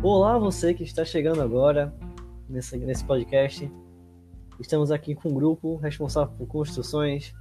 [0.00, 1.92] Olá, você que está chegando agora
[2.48, 3.68] nesse, nesse podcast.
[4.60, 7.34] Estamos aqui com um grupo responsável por construções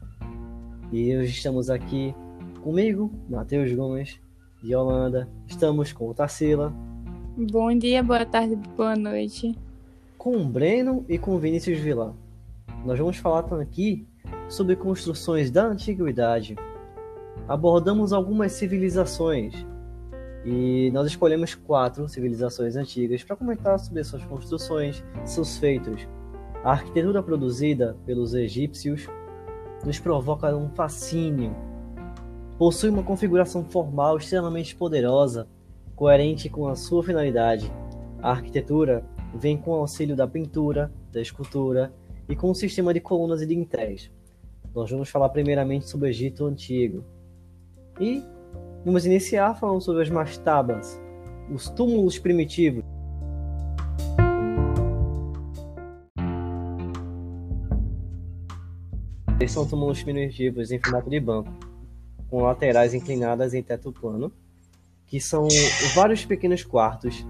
[0.92, 2.16] e hoje estamos aqui
[2.64, 4.20] comigo, Matheus Gomes,
[4.64, 5.30] de Holanda.
[5.46, 6.74] Estamos com o Tarsila.
[7.38, 9.56] Bom dia, boa tarde, boa noite.
[10.18, 12.16] Com o Breno e com o Vinícius Vilar.
[12.84, 14.08] Nós vamos falar aqui
[14.50, 16.56] sobre construções da antiguidade.
[17.48, 19.54] Abordamos algumas civilizações
[20.50, 26.08] e nós escolhemos quatro civilizações antigas para comentar sobre suas construções, seus feitos.
[26.64, 29.08] A arquitetura produzida pelos egípcios
[29.86, 31.54] nos provoca um fascínio.
[32.58, 35.50] Possui uma configuração formal extremamente poderosa,
[35.98, 37.70] coerente com a sua finalidade.
[38.22, 39.04] A arquitetura
[39.36, 41.94] vem com o auxílio da pintura, da escultura
[42.30, 44.10] e com um sistema de colunas e dintéis.
[44.74, 47.04] Nós vamos falar primeiramente sobre o Egito Antigo.
[48.00, 48.24] E
[48.88, 50.98] Vamos iniciar falando sobre as mastabas,
[51.54, 52.86] os túmulos primitivos.
[59.38, 61.52] Eles são túmulos primitivos em formato de banco,
[62.30, 64.32] com laterais inclinadas em teto plano,
[65.06, 65.50] que são
[65.94, 67.28] vários pequenos quartos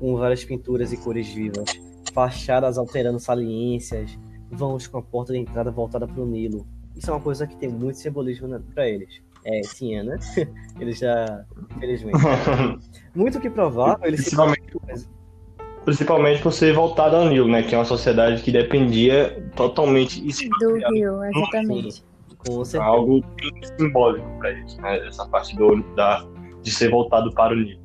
[0.00, 1.68] com várias pinturas e cores vivas,
[2.14, 4.18] fachadas alterando saliências,
[4.50, 6.66] vãos com a porta de entrada voltada para o Nilo.
[6.96, 10.16] Isso é uma coisa que tem muito simbolismo para eles é, tinha, né?
[10.80, 11.44] Ele já,
[11.76, 12.18] infelizmente.
[13.14, 14.62] Muito que provável, ele principalmente,
[14.96, 15.08] se...
[15.84, 17.62] principalmente por ser voltado ao Nilo, né?
[17.62, 20.20] Que é uma sociedade que dependia totalmente
[20.58, 22.02] do Rio, exatamente.
[22.44, 22.82] Com certeza.
[22.82, 23.24] Algo
[23.78, 25.06] simbólico para eles, né?
[25.06, 26.26] Essa parte do, da,
[26.60, 27.80] de ser voltado para o Nilo.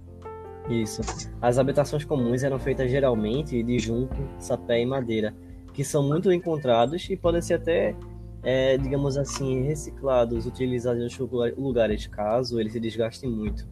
[0.68, 1.02] Isso.
[1.42, 5.36] As habitações comuns eram feitas geralmente de junco, sapé e madeira,
[5.74, 7.96] que são muito encontrados e podem ser até
[8.42, 13.68] é, digamos assim, reciclados, utilizados em lugares, caso eles se desgastem muito.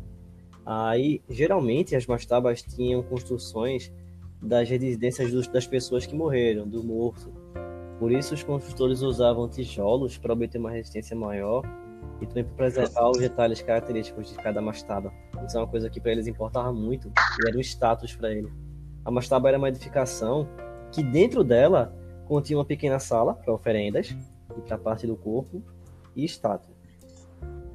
[0.65, 3.91] Aí, geralmente, as mastabas tinham construções
[4.41, 7.31] das residências dos, das pessoas que morreram, do morto.
[7.99, 11.63] Por isso, os construtores usavam tijolos para obter uma resistência maior
[12.21, 15.11] e também para preservar os detalhes característicos de cada mastaba.
[15.45, 18.51] Isso é uma coisa que para eles importava muito e era um status para ele.
[19.05, 20.47] A mastaba era uma edificação
[20.91, 24.15] que dentro dela continha uma pequena sala para oferendas,
[24.61, 25.61] para parte do corpo
[26.15, 26.75] e estátua.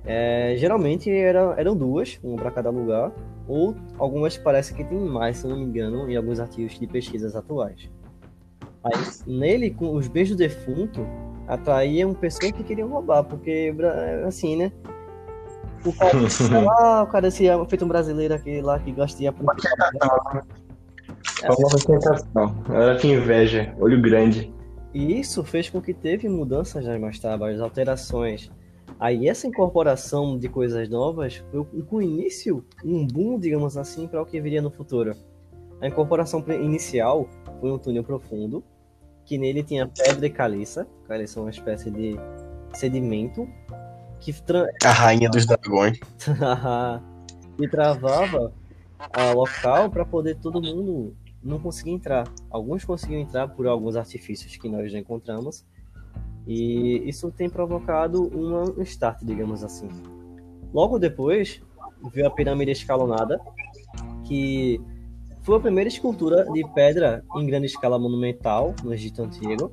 [0.04, 3.12] É, geralmente era, eram duas, uma para cada lugar,
[3.46, 7.36] ou algumas parece que tem mais, se não me engano, em alguns artigos de pesquisas
[7.36, 7.88] atuais.
[8.84, 8.92] Aí,
[9.26, 11.06] nele, com os beijos defunto,
[11.46, 13.72] atraíam pessoas que queriam roubar, porque,
[14.26, 14.72] assim, né?
[15.84, 16.12] O cara,
[16.64, 19.70] lá, o cara se é feito um brasileiro aqui lá que gosta de aproveitar.
[19.70, 20.42] Uma
[22.70, 24.52] Era que inveja, olho grande.
[24.94, 28.50] E isso fez com que teve mudanças nas mastabas, alterações.
[29.00, 34.20] Aí essa incorporação de coisas novas foi com o início um boom, digamos assim, para
[34.20, 35.16] o que viria no futuro.
[35.80, 37.28] A incorporação inicial
[37.60, 38.62] foi um túnel profundo,
[39.24, 40.86] que nele tinha pedra e caliça.
[41.08, 42.16] Caliça é uma espécie de
[42.74, 43.48] sedimento
[44.20, 44.68] que tra...
[44.84, 45.98] a rainha dos dragões
[47.58, 48.52] e travava
[49.18, 52.28] o local para poder todo mundo não conseguia entrar.
[52.50, 55.64] Alguns conseguiam entrar por alguns artifícios que nós já encontramos.
[56.46, 59.88] E isso tem provocado um start, digamos assim.
[60.72, 61.60] Logo depois,
[62.12, 63.40] veio a pirâmide escalonada,
[64.24, 64.80] que
[65.42, 69.72] foi a primeira escultura de pedra em grande escala monumental no Egito Antigo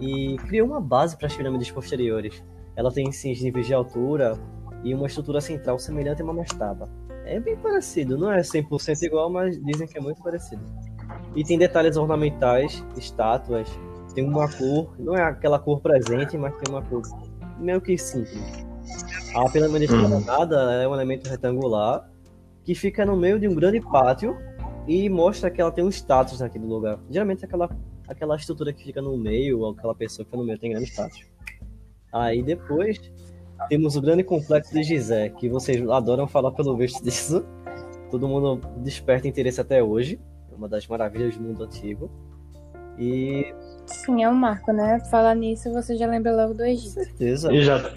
[0.00, 2.42] e criou uma base para as pirâmides posteriores.
[2.76, 4.38] Ela tem 6 níveis de altura
[4.84, 6.88] e uma estrutura central semelhante a uma mastaba.
[7.30, 10.60] É bem parecido, não é 100% igual, mas dizem que é muito parecido.
[11.36, 13.68] E tem detalhes ornamentais, estátuas,
[14.16, 17.02] tem uma cor, não é aquela cor presente, mas tem uma cor
[17.56, 18.66] meio que simples.
[19.32, 20.70] A pirâmide escalonada uhum.
[20.72, 22.10] é um elemento retangular
[22.64, 24.36] que fica no meio de um grande pátio
[24.88, 26.98] e mostra que ela tem um status naquele lugar.
[27.08, 27.70] Geralmente aquela,
[28.08, 30.90] aquela estrutura que fica no meio, ou aquela pessoa que fica no meio tem grande
[30.90, 31.30] status.
[32.12, 33.00] Aí depois
[33.68, 37.44] temos o grande complexo de Gizé, que vocês adoram falar pelo visto disso.
[38.10, 40.20] Todo mundo desperta interesse até hoje.
[40.50, 42.10] É uma das maravilhas do mundo antigo.
[42.98, 43.54] E.
[43.86, 45.00] Sim, é um marco, né?
[45.10, 46.94] Falar nisso, você já lembra logo do Egito.
[46.94, 47.52] Com certeza.
[47.52, 47.96] Exato.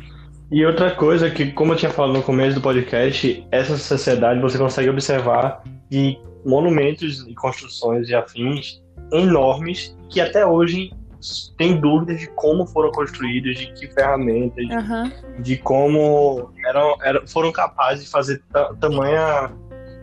[0.51, 4.57] E outra coisa que, como eu tinha falado no começo do podcast, essa sociedade você
[4.57, 8.81] consegue observar de monumentos e construções e afins
[9.11, 10.91] enormes que até hoje
[11.57, 15.41] tem dúvidas de como foram construídos, de que ferramentas, uhum.
[15.41, 18.41] de como eram, eram, foram capazes de fazer
[18.79, 19.51] tamanha,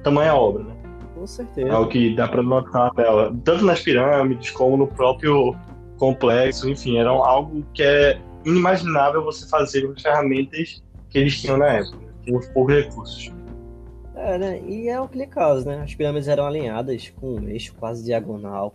[0.03, 0.65] tamanha obra.
[0.65, 0.75] Né?
[1.15, 1.69] Com certeza.
[1.69, 5.55] É o que dá para notar dela, tanto nas pirâmides como no próprio
[5.99, 11.59] complexo, enfim, era algo que é inimaginável você fazer com as ferramentas que eles tinham
[11.59, 13.33] na época, com os poucos recursos.
[14.15, 14.61] É, né?
[14.67, 15.83] E é aquele caso, né?
[15.83, 18.75] As pirâmides eram alinhadas com um eixo quase diagonal,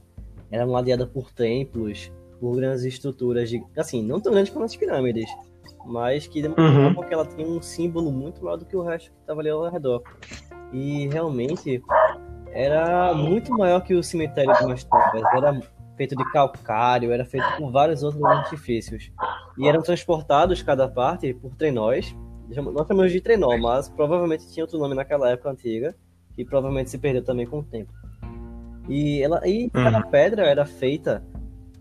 [0.52, 2.12] eram ladeadas por templos,
[2.46, 3.64] por grandes estruturas de.
[3.76, 5.28] Assim, não tão grandes como as pirâmides,
[5.84, 7.08] mas que demonstravam Uhum.
[7.08, 9.68] que ela tinha um símbolo muito maior do que o resto que estava ali ao
[9.68, 10.04] redor.
[10.72, 11.82] E realmente
[12.52, 15.24] era muito maior que o cemitério de Mastrovas.
[15.36, 15.60] Era
[15.98, 19.12] feito de calcário, era feito por vários outros artifícios.
[19.58, 22.16] E eram transportados cada parte por trenós.
[22.48, 25.96] Nós chamamos de trenó, mas provavelmente tinha outro nome naquela época antiga,
[26.38, 27.92] e provavelmente se perdeu também com o tempo.
[28.88, 31.24] E, ela, e cada pedra era feita,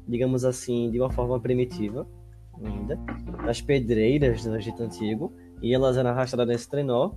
[0.07, 2.07] digamos assim, de uma forma primitiva,
[2.63, 2.99] ainda,
[3.45, 7.13] nas pedreiras do Egito Antigo, e elas eram arrastadas nesse trenó,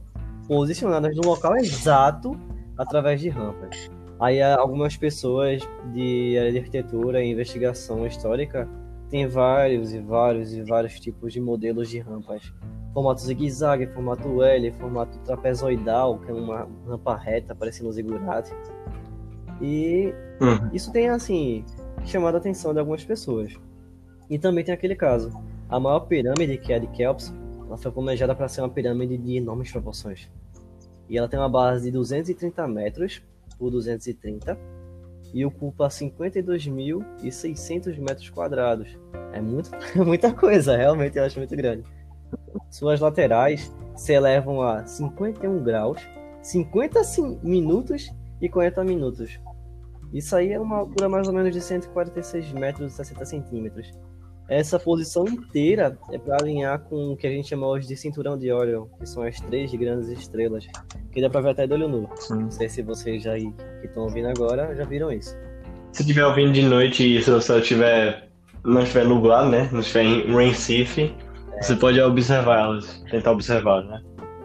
[0.47, 2.31] posicionadas no local exato
[2.77, 3.89] através de rampas.
[4.19, 5.61] Aí há algumas pessoas
[5.93, 8.67] de arquitetura e investigação histórica
[9.09, 12.51] têm vários e vários e vários tipos de modelos de rampas.
[12.93, 18.51] Formato zigue-zague, formato L, formato trapezoidal, que é uma rampa reta, parecendo um zigurate.
[19.61, 20.69] E Uhum.
[20.73, 21.63] isso tem, assim,
[22.07, 23.53] chamado a atenção de algumas pessoas.
[24.29, 25.31] E também tem aquele caso.
[25.69, 27.33] A maior pirâmide, que é a de Kelps,
[27.65, 30.29] ela foi planejada para ser uma pirâmide de enormes proporções.
[31.09, 33.21] E ela tem uma base de 230 metros
[33.57, 34.57] por 230
[35.33, 38.97] e ocupa 52.600 metros quadrados.
[39.33, 39.71] É muito,
[40.05, 41.83] muita coisa, realmente eu acho muito grande.
[42.69, 46.01] Suas laterais se elevam a 51 graus,
[46.41, 48.11] 50 sim- minutos
[48.41, 49.39] e 40 minutos.
[50.13, 53.91] Isso aí é uma altura mais ou menos de 146 metros e 60 centímetros.
[54.49, 58.37] Essa posição inteira é para alinhar com o que a gente chama hoje de cinturão
[58.37, 60.65] de Orion, que são as três grandes estrelas,
[61.11, 62.09] que dá para ver até do olho nu.
[62.15, 62.43] Sim.
[62.43, 63.51] Não sei se vocês já aí
[63.81, 65.37] que estão ouvindo agora já viram isso.
[65.91, 68.29] Se estiver ouvindo de noite e se céu tiver,
[68.63, 69.67] não estiver nublado, né?
[69.73, 71.13] Não estiver em Recife,
[71.61, 74.01] você pode observar elas, tentar observar, né?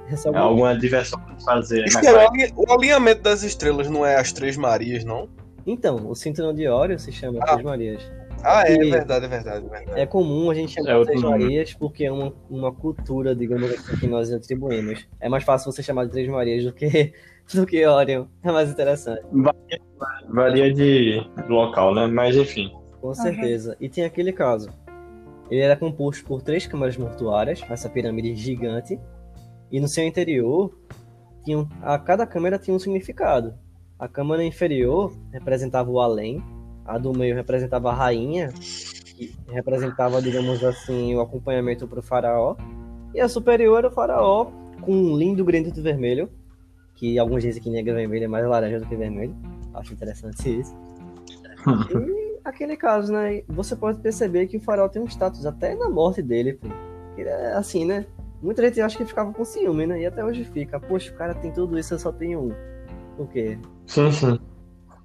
[0.09, 1.85] Essa É alguma diversão pra fazer.
[1.85, 5.29] Isso na que é o alinhamento das estrelas não é as Três Marias, não?
[5.67, 7.47] Então, o cinturão de Orion se chama Ah.
[7.53, 8.13] Três Marias.
[8.45, 10.01] Ah, é, E- verdade, é verdade, é verdade.
[10.01, 11.45] É comum a gente chamar É de outro Três nome.
[11.45, 15.07] Marias porque é uma, uma cultura, digamos assim, que nós atribuímos.
[15.21, 17.13] É mais fácil você chamar de Três Marias do que,
[17.55, 18.27] do que Orion.
[18.43, 19.23] É mais interessante.
[20.29, 22.07] Varia de local, né?
[22.07, 22.73] Mas enfim.
[23.01, 23.77] Com certeza.
[23.81, 24.69] E tem aquele caso.
[25.51, 28.99] Ele era composto por três câmaras mortuárias, essa pirâmide gigante,
[29.71, 30.75] e no seu interior,
[31.45, 33.55] tinham, a cada câmara tinha um significado.
[34.03, 36.43] A câmara inferior representava o além,
[36.85, 42.57] a do meio representava a rainha, que representava, digamos assim, o acompanhamento para o faraó,
[43.15, 44.51] e a superior era o faraó,
[44.81, 46.29] com um lindo grito vermelho,
[46.97, 49.37] que alguns dizem que nega vermelho é mais laranja do que vermelho.
[49.73, 50.75] Acho interessante isso.
[52.45, 53.45] E aquele caso, né?
[53.47, 56.67] Você pode perceber que o farol tem um status até na morte dele, pô.
[57.17, 58.05] Ele é assim, né?
[58.43, 60.01] Muita gente acha que ficava com ciúme, né?
[60.01, 60.81] E até hoje fica.
[60.81, 62.72] Poxa, o cara tem tudo isso, eu só tenho um.
[63.17, 63.59] Por quê?
[63.87, 64.39] Sim, sim.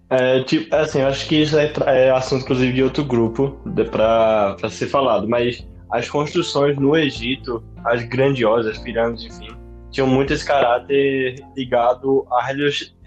[0.10, 3.58] É, tipo, assim, eu acho que isso é, é assunto, inclusive, de outro grupo
[3.92, 9.54] pra ser falado, mas as construções no Egito, as grandiosas, as pirâmides, enfim,
[9.92, 12.48] tinham muito esse caráter ligado à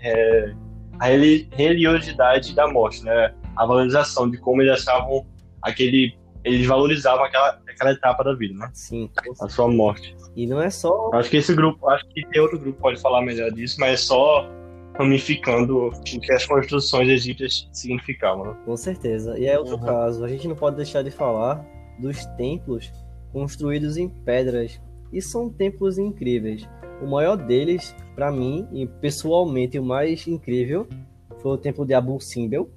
[0.02, 0.54] é,
[0.98, 3.32] à reli- religiosidade da morte, né?
[3.56, 5.26] A valorização de como eles achavam
[5.62, 6.14] aquele.
[6.42, 8.70] Eles valorizavam aquela, aquela etapa da vida, né?
[8.72, 9.10] Sim.
[9.42, 10.16] A sua morte.
[10.34, 11.10] E não é só.
[11.12, 13.92] Acho que esse grupo, acho que tem outro grupo que pode falar melhor disso, mas
[13.92, 14.48] é só
[14.94, 18.44] ramificando o que as construções egípcias significavam.
[18.52, 18.56] Né?
[18.64, 19.38] Com certeza.
[19.38, 19.84] E é outro Uhum.
[19.84, 20.24] caso.
[20.24, 21.64] A gente não pode deixar de falar
[21.98, 22.92] dos templos
[23.32, 24.80] construídos em pedras.
[25.12, 26.68] E são templos incríveis.
[27.02, 30.86] O maior deles, pra mim, e pessoalmente o mais incrível,
[31.38, 32.68] foi o templo de Abu Simbel,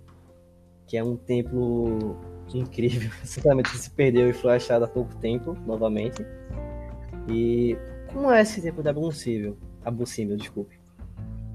[0.88, 2.16] que é um templo
[2.54, 3.12] incrível.
[3.24, 6.26] Sinceramente, se perdeu e foi achado há pouco tempo, novamente.
[7.28, 7.78] E
[8.12, 9.58] como é esse templo de Abu Simbel?
[9.84, 10.80] Abu Simbel, desculpe.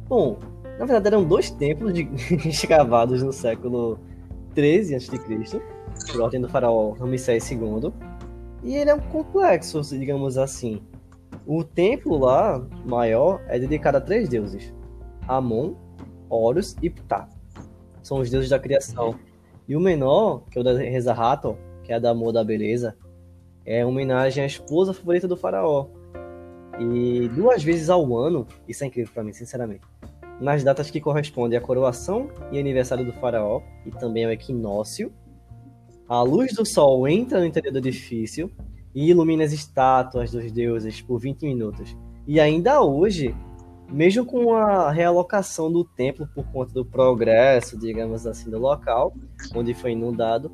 [0.08, 0.38] Bom,
[0.78, 2.08] na verdade eram dois templos de-
[2.48, 3.98] escavados no século
[4.54, 5.60] 13 a.C.,
[6.10, 7.92] por ordem do faraó Ramsés II.
[8.62, 10.80] E ele é um complexo, digamos assim.
[11.46, 14.74] O templo lá, maior, é dedicado a três deuses:
[15.26, 15.74] Amon,
[16.28, 17.28] Horus e Ptah.
[18.02, 19.14] São os deuses da criação.
[19.66, 22.96] E o menor, que é o da Reza Hathor, que é da amor da beleza,
[23.64, 25.86] é homenagem à esposa favorita do faraó.
[26.80, 29.82] E duas vezes ao ano, isso é incrível pra mim, sinceramente.
[30.40, 35.12] Nas datas que correspondem à coroação e aniversário do faraó, e também ao equinócio,
[36.08, 38.50] a luz do sol entra no interior do edifício
[38.94, 41.96] e ilumina as estátuas dos deuses por 20 minutos.
[42.26, 43.34] E ainda hoje,
[43.90, 49.14] mesmo com a realocação do templo por conta do progresso, digamos assim, do local,
[49.54, 50.50] onde foi inundado,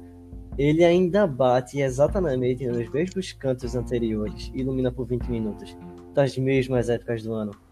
[0.56, 5.76] ele ainda bate exatamente nos mesmos cantos anteriores ilumina por 20 minutos,
[6.12, 7.63] das mesmas épocas do ano.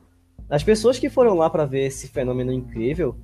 [0.48, 3.16] As pessoas que foram lá para ver esse fenômeno incrível,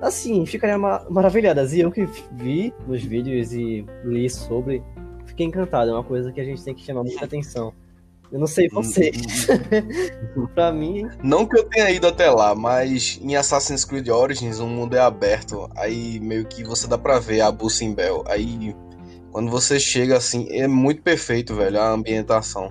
[0.00, 1.72] assim, ficariam ma- maravilhadas.
[1.72, 4.82] E eu que vi nos vídeos e li sobre,
[5.26, 5.90] fiquei encantado.
[5.90, 7.72] É uma coisa que a gente tem que chamar muita atenção.
[8.30, 9.46] Eu não sei vocês.
[10.54, 14.66] pra mim, Não que eu tenha ido até lá, mas em Assassin's Creed Origins o
[14.66, 15.68] mundo é aberto.
[15.76, 18.24] Aí meio que você dá pra ver a Bussimbel.
[18.26, 18.74] Aí
[19.32, 22.70] quando você chega assim, é muito perfeito, velho, a ambientação.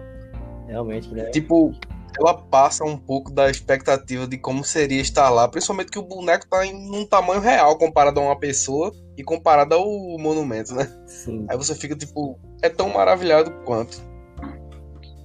[0.68, 1.26] realmente, né?
[1.32, 1.74] Tipo,
[2.20, 6.48] ela passa um pouco da expectativa de como seria estar lá, principalmente que o boneco
[6.50, 9.86] tá em um tamanho real comparado a uma pessoa e comparado ao
[10.18, 10.88] monumento, né?
[11.06, 11.46] Sim.
[11.50, 14.02] Aí você fica tipo, é tão maravilhado quanto.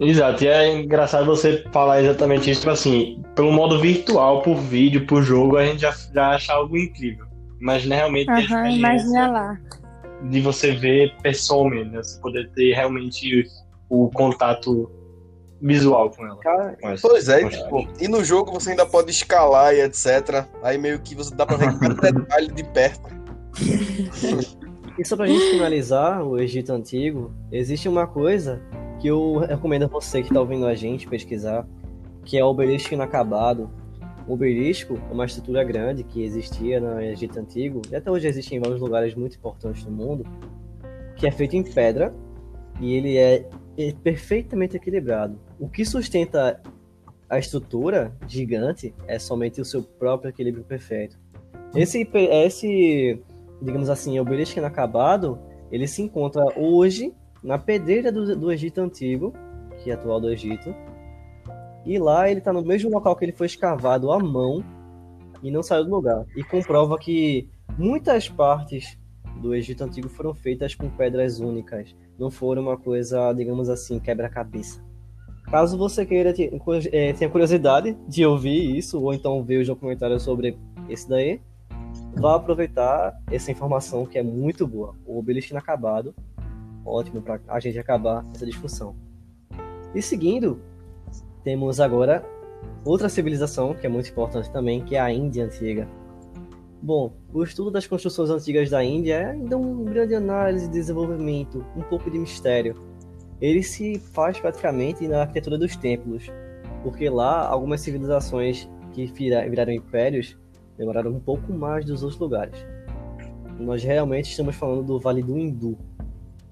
[0.01, 5.07] Exato, e é engraçado você falar exatamente isso, tipo assim, pelo modo virtual, por vídeo,
[5.07, 7.27] por jogo, a gente já, já acha algo incrível.
[7.61, 9.61] Imagina realmente a Aham, experiência imagina lá.
[10.29, 12.03] de você ver pessoalmente, né?
[12.03, 13.47] Você poder ter realmente
[13.89, 14.91] o contato
[15.63, 16.37] visual com ela.
[16.39, 20.45] Cara, essa- Pois é, e, tipo, e no jogo você ainda pode escalar e etc.
[20.63, 23.09] Aí meio que você dá pra ver cada detalhe de perto.
[24.99, 28.61] E só pra gente finalizar o Egito Antigo, existe uma coisa
[29.01, 31.67] que eu recomendo a você que tá ouvindo a gente pesquisar,
[32.27, 33.71] que é o obelisco inacabado.
[34.29, 38.55] O obelisco é uma estrutura grande que existia no Egito Antigo, e até hoje existe
[38.55, 40.27] em vários lugares muito importantes do mundo,
[41.17, 42.15] que é feito em pedra,
[42.79, 45.41] e ele é é perfeitamente equilibrado.
[45.63, 46.61] O que sustenta
[47.31, 51.17] a estrutura gigante é somente o seu próprio equilíbrio perfeito.
[51.73, 53.23] Esse, esse
[53.63, 55.39] digamos assim, obelisco inacabado,
[55.71, 57.15] ele se encontra hoje
[57.45, 59.33] na pedreira do, do Egito Antigo,
[59.79, 60.75] que é atual do Egito.
[61.87, 64.65] E lá ele está no mesmo local que ele foi escavado à mão
[65.45, 66.27] e não saiu do lugar.
[66.35, 68.99] E comprova que muitas partes
[69.41, 71.95] do Egito Antigo foram feitas com pedras únicas.
[72.19, 74.91] Não foram uma coisa, digamos assim, quebra-cabeça.
[75.53, 80.57] Caso você queira eh, tenha curiosidade de ouvir isso, ou então ver os documentários sobre
[80.89, 81.43] esse daí,
[82.15, 84.95] vá aproveitar essa informação que é muito boa.
[85.05, 86.15] O obelisco inacabado,
[86.87, 88.97] ótimo para a gente acabar essa discussão.
[89.95, 90.59] E seguindo,
[91.45, 92.25] temos agora
[92.83, 95.87] outra civilização que é muito importante também, que é a Índia Antiga.
[96.81, 101.63] Bom, o estudo das construções antigas da Índia é ainda um grande análise de desenvolvimento,
[101.77, 102.91] um pouco de mistério.
[103.43, 106.31] Ele se faz praticamente na arquitetura dos templos,
[106.85, 110.39] porque lá algumas civilizações que vira- viraram impérios
[110.79, 112.65] demoraram um pouco mais dos outros lugares.
[113.59, 115.77] Nós realmente estamos falando do Vale do Hindu.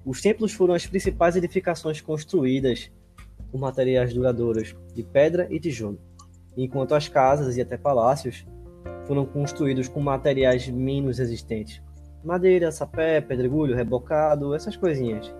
[0.05, 2.91] Os templos foram as principais edificações construídas
[3.51, 5.97] com materiais duradouros de pedra e tijolo,
[6.57, 8.45] enquanto as casas e até palácios
[9.05, 11.81] foram construídos com materiais menos resistentes.
[12.21, 15.33] Madeira, sapé, pedregulho, rebocado, essas coisinhas.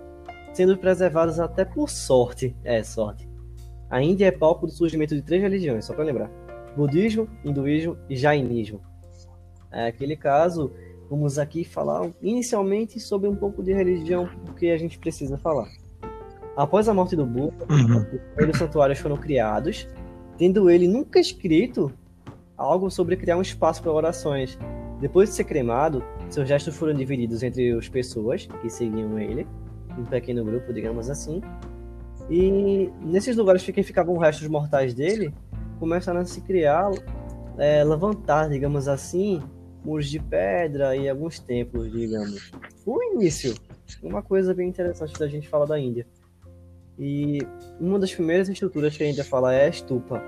[0.54, 2.56] Sendo preservadas até por sorte.
[2.64, 3.28] É, sorte.
[3.90, 6.30] A Índia é palco do surgimento de três religiões, só para lembrar
[6.76, 8.80] budismo, hinduísmo e jainismo.
[9.72, 10.72] É aquele caso,
[11.10, 15.68] vamos aqui falar inicialmente sobre um pouco de religião, porque a gente precisa falar.
[16.56, 17.98] Após a morte do Buda, Uhum.
[18.00, 19.88] os primeiros santuários foram criados,
[20.38, 21.92] tendo ele nunca escrito
[22.58, 24.58] algo sobre criar um espaço para orações.
[25.00, 29.48] Depois de ser cremado, seus restos foram divididos entre as pessoas que seguiam ele,
[29.98, 31.42] um pequeno grupo, digamos assim.
[32.30, 35.34] E nesses lugares que ficavam restos mortais dele,
[35.80, 36.92] começaram a se criar,
[37.58, 39.42] é, levantar, digamos assim,
[39.84, 42.52] muros de pedra e alguns templos, digamos.
[42.86, 43.54] O início,
[44.02, 46.06] uma coisa bem interessante da gente falar da Índia.
[46.98, 47.40] E
[47.80, 50.22] uma das primeiras estruturas que a Índia fala é a estupa,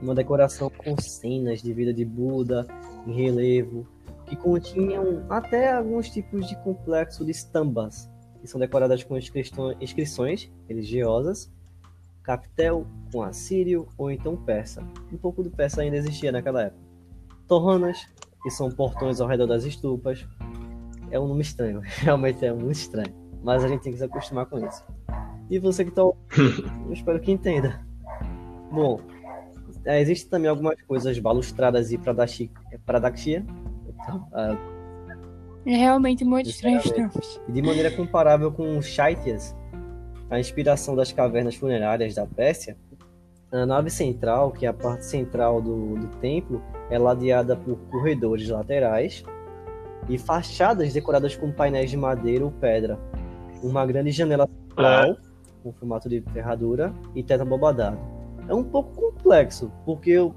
[0.00, 2.66] uma decoração com cenas de vida de Buda
[3.06, 3.86] em relevo,
[4.26, 8.08] que continham até alguns tipos de complexo de stambas,
[8.40, 11.50] que são decoradas com inscrições, religiosas,
[12.22, 14.82] capitel com assírio ou então persa.
[15.12, 16.82] Um pouco do persa ainda existia naquela época.
[17.46, 18.06] Torranas,
[18.42, 20.26] que são portões ao redor das estupas.
[21.10, 23.14] É um nome estranho, realmente é muito estranho.
[23.42, 24.84] Mas a gente tem que se acostumar com isso.
[25.48, 26.02] E você que está
[26.86, 27.80] eu espero que entenda.
[28.72, 29.00] Bom,
[29.84, 33.46] é, existem também algumas coisas balustradas e pradaxia.
[33.88, 34.56] Então, ah,
[35.66, 37.14] É realmente muito estranho Sinceramente.
[37.16, 37.40] nomes.
[37.48, 39.54] e de maneira comparável com os Shaityas,
[40.30, 42.76] a inspiração das cavernas funerárias da Pérsia,
[43.50, 48.48] a nave central, que é a parte central do, do templo, é ladeada por corredores
[48.48, 49.24] laterais
[50.08, 52.98] e fachadas decoradas com painéis de madeira ou pedra.
[53.62, 55.16] Uma grande janela central,
[55.62, 57.98] com formato de ferradura, e teto abobadado.
[58.48, 60.34] É um pouco complexo, porque eu-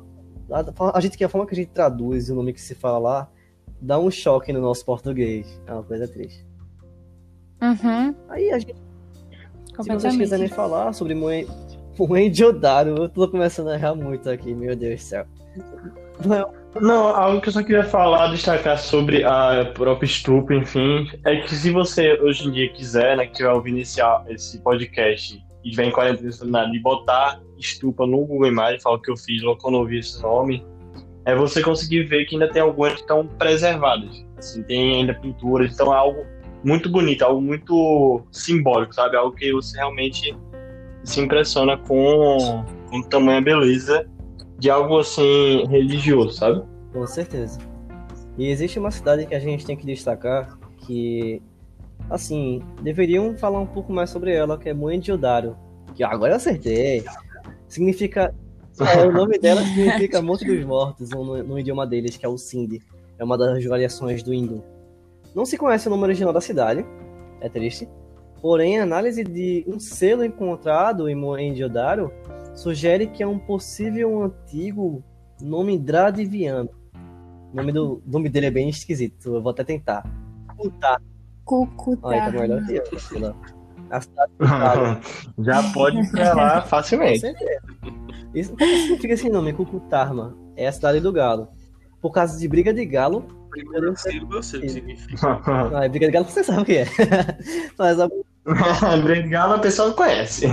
[0.51, 2.97] a, a gente que a forma que a gente traduz o nome que se fala
[2.97, 3.29] lá
[3.81, 5.61] dá um choque no nosso português.
[5.67, 6.45] É uma coisa triste.
[7.61, 8.75] Uhum, Aí a gente
[9.83, 11.47] se vocês quiserem falar sobre moe...
[11.97, 15.25] Mohenjo-Daro, eu tô começando a errar muito aqui, meu Deus do céu.
[16.25, 21.37] Não, Não, algo que eu só queria falar, destacar sobre a própria estupa, enfim, é
[21.41, 25.69] que se você hoje em dia quiser, né, que tiver ouvindo esse, esse podcast e
[25.69, 29.41] tiver em quarentena nada, e botar estupa no Google Imagens, falar o que eu fiz
[29.41, 30.65] logo quando eu vi esse nome,
[31.25, 34.25] é você conseguir ver que ainda tem algumas que estão preservadas.
[34.37, 36.25] Assim, tem ainda pinturas, então é algo
[36.63, 39.15] muito bonito, algo muito simbólico, sabe?
[39.15, 40.35] Algo que você realmente
[41.03, 44.07] se impressiona com, com tamanha beleza
[44.57, 46.63] de algo assim religioso, sabe?
[46.91, 47.59] Com certeza.
[48.37, 51.41] E existe uma cidade que a gente tem que destacar que,
[52.09, 55.55] assim, deveriam falar um pouco mais sobre ela, que é Mohenjo-Daro.
[55.93, 57.03] Que agora eu acertei.
[57.67, 58.33] Significa.
[58.87, 62.37] é, o nome dela significa Monte dos Mortos, no, no idioma deles, que é o
[62.37, 62.81] Sindhi.
[63.17, 64.63] É uma das variações do hindu.
[65.35, 66.85] Não se conhece o nome original da cidade,
[67.41, 67.87] é triste.
[68.41, 72.11] Porém, a análise de um selo encontrado em Mohenjo-Daro
[72.55, 75.03] sugere que é um possível antigo
[75.41, 76.69] nome dradiviano.
[77.51, 80.03] O nome, do, o nome dele é bem esquisito, eu vou até tentar.
[80.55, 81.01] Kuta.
[81.43, 82.07] Cucutá.
[82.07, 82.99] Olha, tá melhor que eu.
[82.99, 83.35] sei lá.
[83.89, 84.99] A cidade do Daro.
[85.39, 87.25] Já pode ir pra lá facilmente.
[88.33, 90.37] Isso, como significa esse nome, Cucutarma?
[90.55, 91.47] É a cidade do galo.
[92.01, 93.25] Por causa de briga de galo.
[93.73, 95.41] Eu sei o que significa.
[95.73, 96.85] Ah, briga de galo você sabe o que é.
[97.77, 98.07] Mas a
[98.97, 100.45] Briga de galo a pessoa conhece.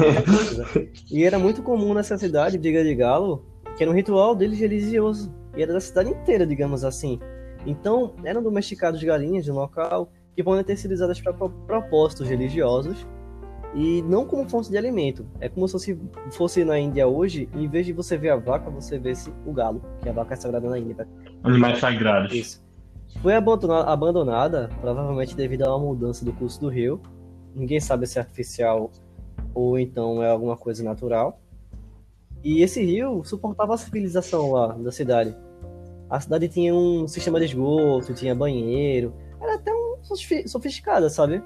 [1.11, 3.45] E era muito comum nessa cidade, briga de galo,
[3.77, 5.33] que era um ritual deles religioso.
[5.57, 7.19] E era da cidade inteira, digamos assim.
[7.65, 13.07] Então, eram domesticados galinhas de um local que podem ter sido usadas para propósitos religiosos
[13.77, 15.27] e não como fonte de alimento.
[15.39, 16.01] É como se fosse,
[16.33, 19.13] fosse na Índia hoje, em vez de você ver a vaca, você vê
[19.45, 21.07] o galo, que a vaca é sagrada na Índia.
[21.45, 22.33] Animais sagrados.
[22.33, 22.65] Isso.
[23.21, 27.01] Foi abandona- abandonada, provavelmente devido a uma mudança do curso do rio.
[27.55, 28.91] Ninguém sabe se é artificial
[29.55, 31.39] ou então é alguma coisa natural.
[32.43, 35.37] E esse rio suportava a civilização lá da cidade.
[36.09, 39.13] A cidade tinha um sistema de esgoto, tinha banheiro.
[39.41, 41.43] Era até um sofi- sofisticada, sabe?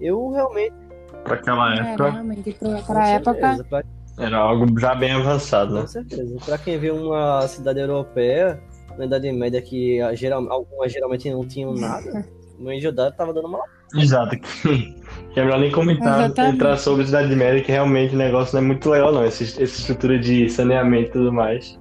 [0.00, 0.74] Eu realmente.
[1.22, 3.64] Pra aquela É, época, realmente, pra, pra época.
[3.68, 3.84] pra-
[4.18, 5.80] era algo já bem avançado, né?
[5.82, 6.36] Com certeza.
[6.44, 8.60] Pra quem vê uma cidade europeia,
[8.96, 12.24] na Idade Média, que geral, algumas geralmente não tinham nada,
[12.60, 13.60] o Enjodado tava dando uma.
[13.94, 14.36] Exato.
[15.34, 16.54] Que é melhor nem comentar, Exatamente.
[16.54, 19.24] entrar sobre a Cidade Média, que realmente o negócio não é muito legal, não.
[19.24, 21.76] Essa, essa estrutura de saneamento e tudo mais.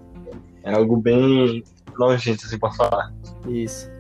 [0.64, 1.64] É algo bem
[2.00, 3.14] nojento, assim, posso falar.
[3.48, 3.92] Isso.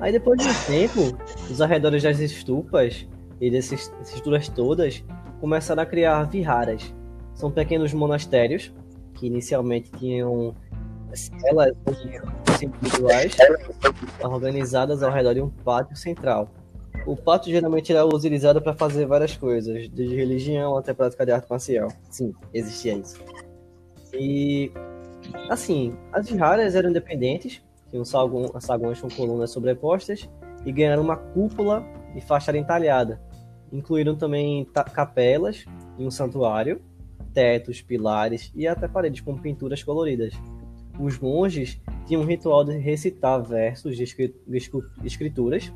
[0.00, 1.18] Aí depois de um tempo,
[1.50, 3.06] os arredores das estupas
[3.42, 5.04] e dessas estruturas todas
[5.40, 6.94] começaram a criar viharas.
[7.34, 8.72] São pequenos monastérios
[9.14, 10.54] que inicialmente tinham
[11.12, 11.72] celas
[12.62, 13.36] individuais
[14.22, 16.48] organizadas ao redor de um pátio central.
[17.04, 21.50] O pátio geralmente era utilizado para fazer várias coisas, desde religião até prática de arte
[21.50, 21.88] marcial.
[22.10, 23.20] Sim, existia isso.
[24.14, 24.70] E
[25.50, 30.30] assim, as viharas eram independentes, tinham saguões com colunas sobrepostas
[30.64, 33.20] e ganharam uma cúpula e fachada entalhada.
[33.72, 35.64] Incluíram também ta- capelas
[35.98, 36.80] e um santuário,
[37.32, 40.34] tetos, pilares e até paredes com pinturas coloridas.
[41.00, 44.04] Os monges tinham um ritual de recitar versos de
[45.04, 45.72] escrituras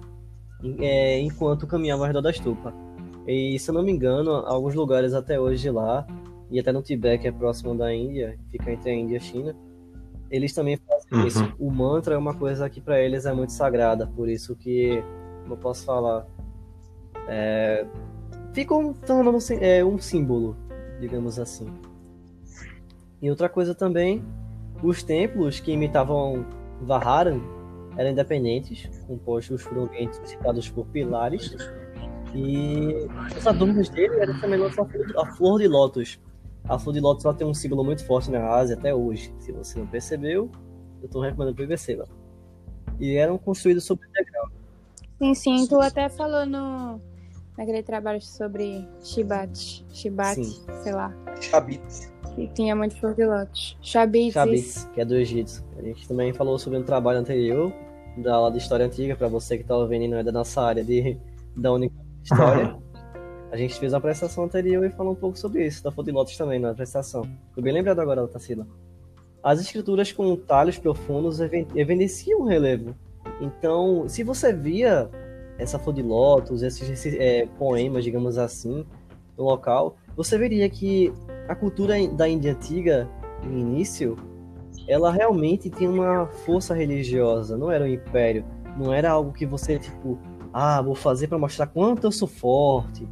[0.78, 2.74] é, enquanto caminhavam ao redor da estupa.
[3.26, 6.06] E se eu não me engano, alguns lugares até hoje lá,
[6.50, 9.20] e até no Tibete, que é próximo da Índia, fica entre a Índia e a
[9.20, 9.56] China,
[10.30, 11.26] eles também fazem Uhum.
[11.26, 11.52] isso.
[11.58, 15.02] O mantra é uma coisa que para eles é muito sagrada, por isso que,
[15.42, 16.26] como eu posso falar,
[17.28, 17.86] é,
[18.52, 20.56] fica um, tornando um, é, um símbolo,
[21.00, 21.66] digamos assim.
[23.20, 24.24] E outra coisa também,
[24.82, 26.44] os templos que imitavam
[26.82, 27.40] Vaharan
[27.96, 31.56] eram independentes, compostos por ambientes citados por pilares,
[32.34, 32.94] e
[33.36, 34.78] os adornos dele eram semelhantes
[35.16, 36.20] à flor, de lótus.
[36.68, 39.32] A flor de lótus ela tem um símbolo muito forte na Ásia até hoje.
[39.38, 40.50] Se você não percebeu,
[41.00, 42.04] eu estou recomendando que você perceba.
[43.00, 44.50] E eram construídos sobre degrau.
[45.18, 47.00] Sim, sim, tu até falou no,
[47.56, 49.84] naquele trabalho sobre Shibate.
[49.92, 50.66] Shibate, Sim.
[50.82, 51.14] sei lá.
[51.40, 51.82] Chabit.
[52.34, 53.78] Que tinha muito flor de lótus.
[53.80, 54.32] Shabit.
[54.32, 55.64] Chabits, que é do Egito.
[55.78, 57.72] A gente também falou sobre um trabalho anterior,
[58.18, 60.60] da aula de história antiga, para você que está ouvindo e não é da nossa
[60.62, 61.18] área de,
[61.56, 62.76] da única história.
[63.50, 66.58] A gente fez uma apresentação anterior e falou um pouco sobre isso, da Lótus também
[66.58, 67.22] na apresentação.
[67.54, 68.66] Tô bem lembrado agora, Tarsila.
[69.42, 72.94] As escrituras com talhos profundos evi- evidenciam o relevo.
[73.40, 75.08] Então, se você via
[75.58, 78.84] essa Flor de Lótus, esses, esses, é, poemas, digamos assim,
[79.36, 81.12] no local, você veria que
[81.48, 83.08] a cultura da Índia antiga,
[83.44, 84.16] no início,
[84.88, 88.44] ela realmente tinha uma força religiosa, não era um império,
[88.76, 90.18] não era algo que você, tipo,
[90.52, 93.06] ah, vou fazer para mostrar quanto eu sou forte,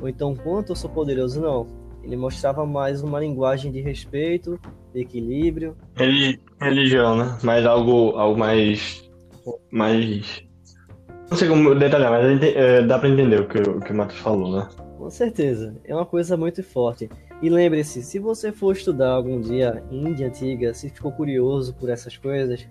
[0.00, 1.66] ou então quanto eu sou poderoso, não.
[2.02, 4.58] Ele mostrava mais uma linguagem de respeito,
[4.92, 5.76] de equilíbrio.
[5.94, 7.38] Reli- religião, né?
[7.42, 9.08] Mas algo, algo mais.
[9.70, 10.42] Mais.
[11.30, 14.20] Não sei como detalhar, mas é, dá pra entender o que, o que o Matheus
[14.20, 14.68] falou, né?
[14.98, 17.08] Com certeza, é uma coisa muito forte.
[17.40, 22.16] E lembre-se, se você for estudar algum dia Índia antiga, se ficou curioso por essas
[22.16, 22.68] coisas,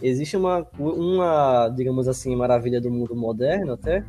[0.00, 4.04] existe uma, uma, digamos assim, maravilha do mundo moderno até,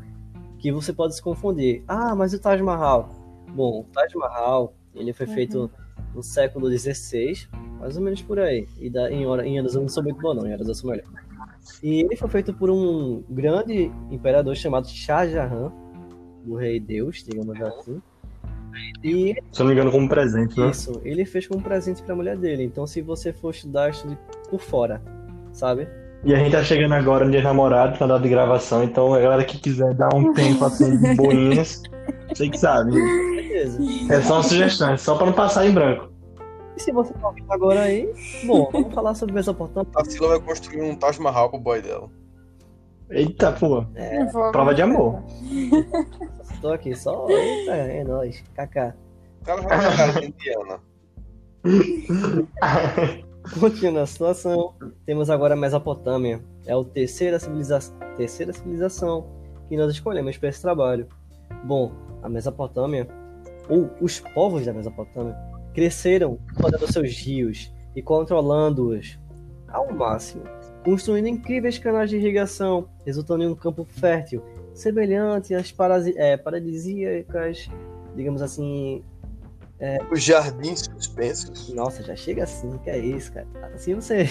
[0.60, 1.84] que você pode se confundir.
[1.88, 3.10] Ah, mas o Taj Mahal?
[3.50, 5.70] Bom, o Taj Mahal, ele foi feito
[6.13, 7.48] no século XVI,
[7.80, 8.67] mais ou menos por aí.
[8.80, 10.76] E da, em, hora, em anos eu não sou muito bom não, em horas eu
[10.76, 11.06] sou melhor.
[11.84, 15.71] E ele foi feito por um grande imperador chamado Shah Jahan,
[16.43, 18.02] do rei Deus, digamos assim.
[19.04, 20.69] E Se eu não me engano, como presente, né?
[20.69, 22.63] isso, ele fez como presente pra mulher dele.
[22.63, 24.17] Então, se você for estudar, estude
[24.50, 25.02] por fora,
[25.52, 25.88] sabe?
[26.24, 29.19] E a gente tá chegando agora no dia namorado, na data de gravação, então a
[29.19, 31.82] galera que quiser dar um tempo assim de boinhas,
[32.36, 32.91] sei que sabe.
[32.91, 33.80] Beleza.
[34.10, 36.11] É só uma sugestão, é só pra não passar em branco.
[36.82, 38.12] Se você tá ouvindo agora aí,
[38.44, 39.91] bom, vamos falar sobre Mesopotâmia.
[39.96, 42.10] A Sila vai construir um Taj Mahal pro boy dela.
[43.12, 43.86] Eita, pô.
[43.94, 45.22] É, Prova de amor.
[46.60, 47.28] tô aqui só.
[47.30, 48.44] Eita, é nóis.
[48.56, 48.96] Kaká.
[49.41, 50.80] O cara vai na cara de Indiana.
[53.60, 54.74] Continuando a situação,
[55.06, 56.44] temos agora a Mesopotâmia.
[56.65, 57.80] É a terceira, civiliza...
[58.17, 59.28] terceira civilização
[59.67, 61.08] que nós escolhemos para esse trabalho.
[61.63, 61.91] Bom,
[62.24, 63.08] a Mesopotâmia,
[63.70, 65.36] ou os povos da Mesopotâmia,
[65.73, 69.19] cresceram explorando seus rios e controlando-os
[69.67, 70.43] ao máximo,
[70.84, 75.73] construindo incríveis canais de irrigação, resultando em um campo fértil, semelhante às
[76.15, 77.69] é, paradisíacas,
[78.15, 79.03] digamos assim,
[80.12, 81.73] Os jardins suspensos.
[81.73, 83.47] nossa, já chega assim, que é isso, cara.
[83.73, 84.25] Assim você.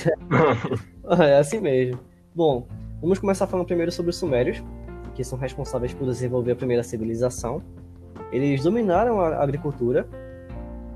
[1.18, 1.98] é assim mesmo.
[2.35, 2.68] Bom,
[3.00, 4.62] vamos começar falando primeiro sobre os Sumérios,
[5.14, 7.62] que são responsáveis por desenvolver a primeira civilização.
[8.31, 10.09] Eles dominaram a agricultura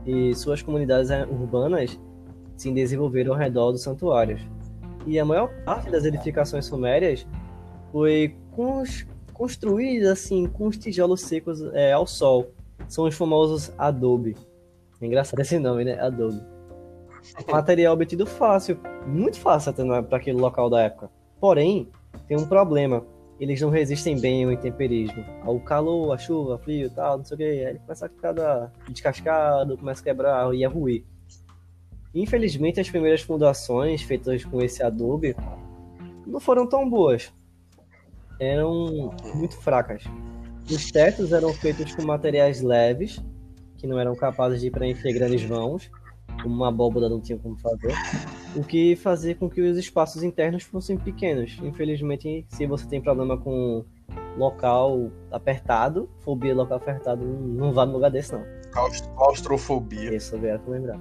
[0.06, 1.98] e suas comunidades urbanas
[2.56, 4.40] se desenvolveram ao redor dos santuários.
[5.06, 7.26] E a maior parte das edificações sumérias
[7.92, 12.50] foi cons- construída assim com os tijolos secos é, ao sol.
[12.88, 14.36] São os famosos adobe.
[15.00, 15.98] É engraçado esse nome, né?
[16.00, 16.40] Adobe.
[17.50, 21.10] Material obtido fácil, muito fácil até para aquele local da época.
[21.40, 21.88] Porém,
[22.28, 23.04] tem um problema.
[23.40, 25.24] Eles não resistem bem ao intemperismo.
[25.42, 27.44] Ao calor, à chuva, frio tal, não sei o que.
[27.44, 28.34] Aí ele começa a ficar
[28.88, 31.04] descascado, começa a quebrar e a ruir.
[32.14, 35.34] Infelizmente, as primeiras fundações feitas com esse adobe
[36.24, 37.32] não foram tão boas.
[38.38, 40.04] Eram muito fracas.
[40.70, 43.22] Os tetos eram feitos com materiais leves,
[43.76, 45.90] que não eram capazes de preencher grandes vãos,
[46.42, 47.92] como uma abóboda não tinha como fazer,
[48.56, 51.58] o que fazia com que os espaços internos fossem pequenos.
[51.62, 53.84] Infelizmente, se você tem problema com
[54.36, 58.44] local apertado, fobia local apertado, não vá no lugar desse não.
[58.70, 60.14] Claus- Claustrofobia.
[60.14, 61.00] Isso, eu pra lembrar.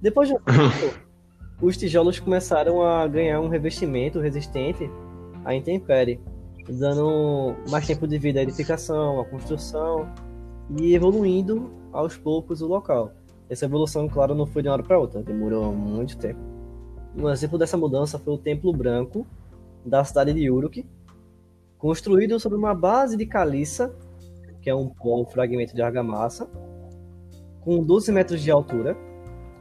[0.00, 0.96] Depois de um tempo,
[1.62, 4.88] os tijolos começaram a ganhar um revestimento resistente
[5.44, 6.20] à intempérie,
[6.68, 10.08] dando mais tempo de vida à edificação, à construção
[10.80, 13.12] e evoluindo aos poucos o local.
[13.48, 16.38] Essa evolução, claro, não foi de uma hora para outra, demorou muito tempo.
[17.16, 19.26] Um exemplo dessa mudança foi o Templo Branco
[19.84, 20.86] da cidade de Uruk,
[21.78, 23.94] construído sobre uma base de caliça,
[24.60, 26.48] que é um pó, um fragmento de argamassa,
[27.62, 28.96] com 12 metros de altura.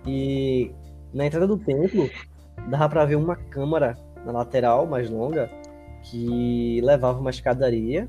[0.05, 0.71] E
[1.13, 2.09] na entrada do templo
[2.69, 5.49] dava para ver uma câmara na lateral mais longa
[6.03, 8.07] que levava uma escadaria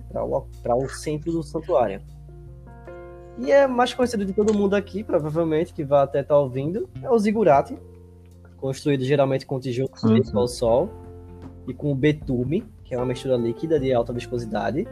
[0.62, 2.00] para o, centro do santuário.
[3.38, 7.10] E é mais conhecido de todo mundo aqui, provavelmente, que vai até estar ouvindo, é
[7.10, 7.76] o zigurate,
[8.60, 10.36] construído geralmente com tijolo Sim, feito sim.
[10.36, 10.90] ao sol
[11.66, 14.86] e com betume, que é uma mistura líquida de alta viscosidade,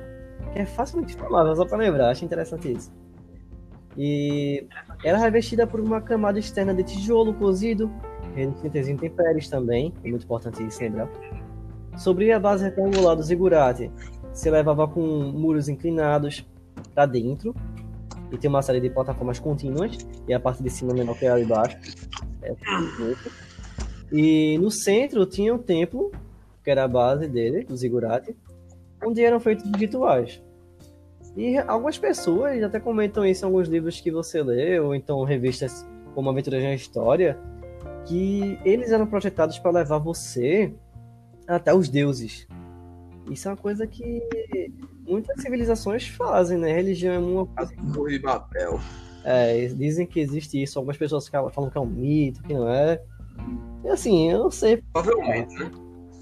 [0.52, 2.92] que é facilmente inflamável, só para lembrar, acho interessante isso.
[3.96, 4.66] E
[5.04, 7.90] era revestida por uma camada externa de tijolo cozido,
[8.34, 11.08] resistente às intempéries também, é muito importante isso lembrar.
[11.96, 13.90] Sobre a base retangular do zigurate,
[14.32, 16.46] se levava com muros inclinados
[16.94, 17.54] para dentro,
[18.30, 21.36] e tem uma série de plataformas contínuas, e a parte de cima menor que a
[21.36, 21.76] de baixo.
[22.42, 22.54] É,
[23.00, 23.47] muito.
[24.12, 26.10] E no centro tinha um templo,
[26.64, 28.36] que era a base dele, do zigurate,
[29.04, 30.42] onde eram feitos os rituais.
[31.36, 35.86] E algumas pessoas até comentam isso em alguns livros que você lê, ou então revistas
[36.14, 37.38] como Aventuras na História,
[38.06, 40.72] que eles eram projetados para levar você
[41.46, 42.46] até os deuses.
[43.30, 44.22] Isso é uma coisa que
[45.06, 46.72] muitas civilizações fazem, né?
[46.72, 47.46] Religião é uma
[47.92, 48.80] torres de Babel.
[49.24, 53.00] é, dizem que existe isso, algumas pessoas falam que é um mito, que não é.
[53.84, 55.70] E assim, eu não sei, Provavelmente, né?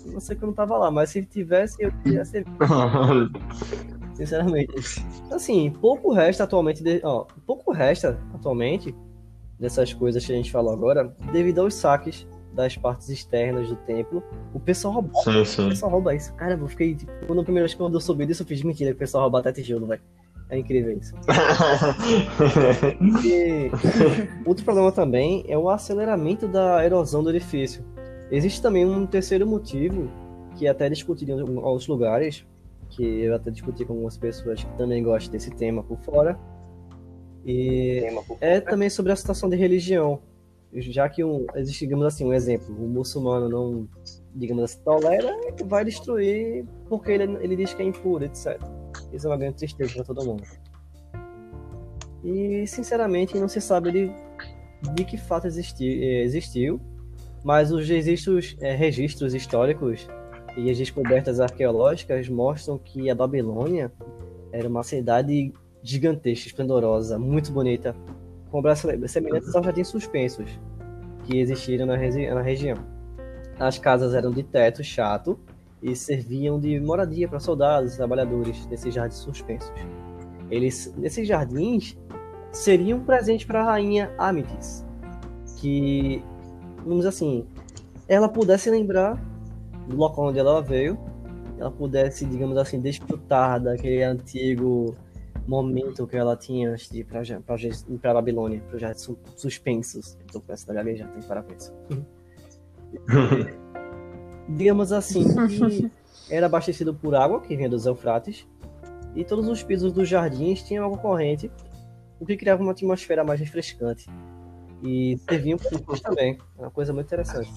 [0.07, 2.45] não sei que eu não tava lá, mas se tivesse, eu teria ser.
[4.15, 4.73] Sinceramente.
[5.31, 6.83] Assim, pouco resta atualmente.
[6.83, 7.01] De...
[7.05, 8.95] Ó, pouco resta atualmente
[9.59, 14.23] dessas coisas que a gente falou agora, devido aos saques das partes externas do templo.
[14.55, 15.11] O pessoal rouba.
[15.23, 15.67] Sim, sim.
[15.67, 16.33] O pessoal rouba isso.
[16.35, 16.95] Cara, eu fiquei.
[16.95, 19.25] Tipo, quando a primeira vez que eu soube disso, eu fiz mentira que o pessoal
[19.25, 20.03] rouba até tijolo, velho.
[20.49, 21.15] É incrível isso.
[23.25, 23.71] E
[24.45, 27.85] outro problema também é o aceleramento da erosão do edifício.
[28.31, 30.11] Existe também um terceiro motivo,
[30.57, 32.45] que até discutido em alguns lugares,
[32.91, 36.39] que eu até discuti com algumas pessoas que também gostam desse tema por fora.
[37.45, 38.05] E
[38.41, 40.21] é também sobre a situação de religião.
[40.73, 43.89] Já que um, existe, digamos assim, um exemplo, o muçulmano não,
[44.35, 45.33] digamos assim, tolera,
[45.65, 48.61] vai destruir porque ele, ele diz que é impuro, etc.
[49.17, 50.43] Isso é uma grande tristeza para todo mundo.
[52.23, 54.11] E, sinceramente, não se sabe de,
[54.95, 56.81] de que fato existi, eh, existiu,
[57.43, 60.07] mas os registros, eh, registros históricos
[60.57, 63.93] e as descobertas arqueológicas mostram que a Babilônia
[64.53, 65.53] era uma cidade
[65.83, 67.95] gigantesca, esplendorosa, muito bonita,
[68.51, 68.63] com
[69.07, 70.59] semelhantes aos jardins suspensos
[71.25, 72.77] que existiram na, regi na região.
[73.59, 75.39] As casas eram de teto chato
[75.83, 79.73] e serviam de moradia para soldados e trabalhadores desses jardins suspensos.
[80.51, 81.97] Eles, nesses jardins,
[82.53, 84.85] seriam um presente para a rainha Amitis,
[85.59, 86.23] que,
[86.85, 87.47] vamos assim,
[88.09, 89.21] ela pudesse lembrar
[89.89, 90.99] do local onde ela veio,
[91.59, 94.95] ela pudesse, digamos assim, desfrutar daquele antigo
[95.47, 100.19] momento que ela tinha antes de ir para a Babilônia, projetos suspensos.
[100.27, 101.73] Estou com essa da gaguejar, tem parabéns.
[104.49, 105.25] digamos assim,
[105.59, 105.91] que
[106.31, 108.47] era abastecido por água que vinha dos Eufrates,
[109.15, 111.51] e todos os pisos dos jardins tinham água corrente,
[112.21, 114.07] o que criava uma atmosfera mais refrescante.
[114.83, 117.51] E serviam para também, uma coisa muito interessante.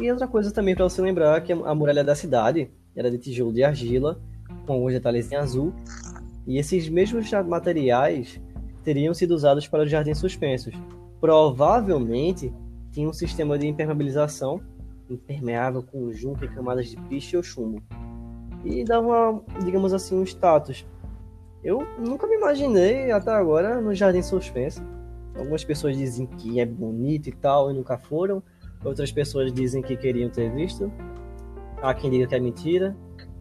[0.00, 3.52] E outra coisa também para você lembrar que a muralha da cidade era de tijolo
[3.52, 4.20] de argila,
[4.66, 5.72] com alguns detalhes em azul,
[6.46, 8.40] e esses mesmos materiais
[8.82, 10.74] teriam sido usados para os jardins suspensos.
[11.20, 12.52] Provavelmente
[12.92, 14.60] tinha um sistema de impermeabilização
[15.08, 17.82] impermeável com junco e camadas de piche ou chumbo.
[18.64, 20.86] E dava, digamos assim, um status.
[21.62, 24.82] Eu nunca me imaginei até agora no Jardim Suspenso.
[25.36, 28.42] Algumas pessoas dizem que é bonito e tal e nunca foram.
[28.84, 30.92] Outras pessoas dizem que queriam ter visto.
[31.82, 32.96] Há quem diga que é mentira.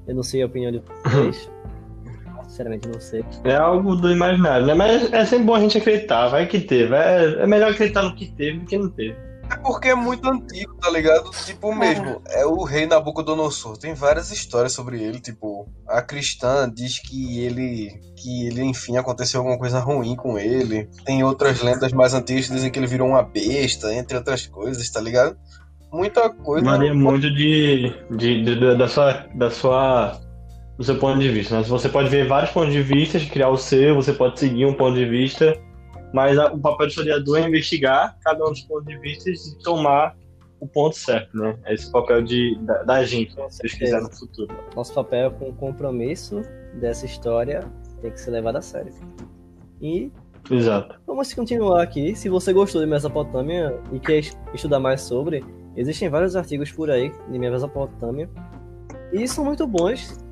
[0.08, 1.49] Eu não sei a opinião de vocês.
[2.47, 3.26] Sinceramente, não sei.
[3.43, 4.73] É algo do imaginário, né?
[4.73, 6.28] Mas é sempre bom a gente acreditar.
[6.28, 6.93] Vai que teve.
[6.95, 9.15] É, é melhor acreditar no que teve do que não teve.
[9.49, 11.29] É porque é muito antigo, tá ligado?
[11.45, 13.77] Tipo mesmo, é o rei Nabucodonosor.
[13.77, 19.41] Tem várias histórias sobre ele, tipo, a cristã diz que ele que ele enfim aconteceu
[19.41, 20.89] alguma coisa ruim com ele.
[21.06, 24.89] Tem outras lendas mais antigas que dizem que ele virou uma besta, entre outras coisas,
[24.89, 25.36] tá ligado?
[25.91, 26.65] Muita coisa.
[26.65, 30.19] Varia muito de, de, de, da sua da sua
[30.77, 31.63] do seu ponto de vista, né?
[31.63, 34.95] Você pode ver vários pontos de vista, criar o seu, você pode seguir um ponto
[34.95, 35.56] de vista
[36.13, 39.63] mas a, o papel do historiador é investigar cada um dos pontos de vista e
[39.63, 40.15] tomar
[40.60, 41.58] o ponto certo, né?
[41.67, 43.47] Esse é o papel de, da, da gente, né?
[43.60, 44.56] pesquisar no futuro.
[44.76, 46.41] Nosso papel com o compromisso
[46.76, 47.62] dessa história
[48.02, 48.93] tem que ser levado a sério.
[49.82, 50.12] E
[50.49, 50.99] Exato.
[51.08, 52.15] Vamos continuar aqui.
[52.15, 54.19] Se você gostou de Mesopotâmia e quer
[54.54, 55.43] estudar mais sobre,
[55.76, 58.30] existem vários artigos por aí de Mesopotâmia.
[59.12, 60.23] E são muito bons.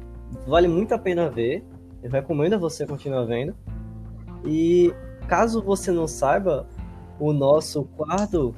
[0.46, 1.63] Vale muito a pena ver.
[2.04, 3.56] Eu recomendo a você continuar vendo.
[4.46, 4.94] E
[5.32, 6.67] caso você não saiba,
[7.17, 8.54] o nosso quarto,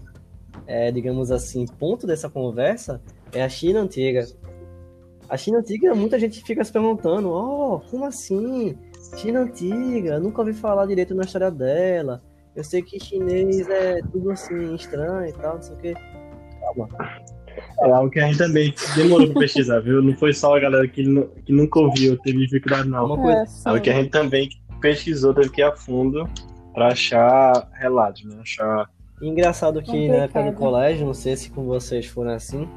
[0.65, 2.99] é, digamos assim, ponto dessa conversa
[3.31, 4.25] é a China antiga.
[5.29, 8.75] A China antiga, muita gente fica se perguntando: oh, como assim?
[9.17, 12.23] China antiga, nunca ouvi falar direito na história dela.
[12.55, 15.93] Eu sei que chinês é tudo assim estranho e tal, não sei o que.
[16.59, 16.89] Calma.
[17.81, 20.01] É algo que a gente também demorou pra pesquisar, viu?
[20.01, 21.03] Não foi só a galera que,
[21.45, 23.05] que nunca ouviu, teve dificuldade, não.
[23.05, 23.41] Uma coisa...
[23.41, 24.49] É, algo que a gente também
[24.81, 26.27] pesquisou, teve que ir a fundo
[26.73, 28.35] para achar relatos, né?
[28.41, 28.89] Achar.
[29.21, 32.67] Engraçado que na época do colégio, não sei se com vocês foram assim,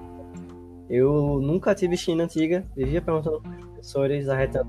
[0.88, 4.66] eu nunca tive China antiga, vivia perguntando para os professores a reta.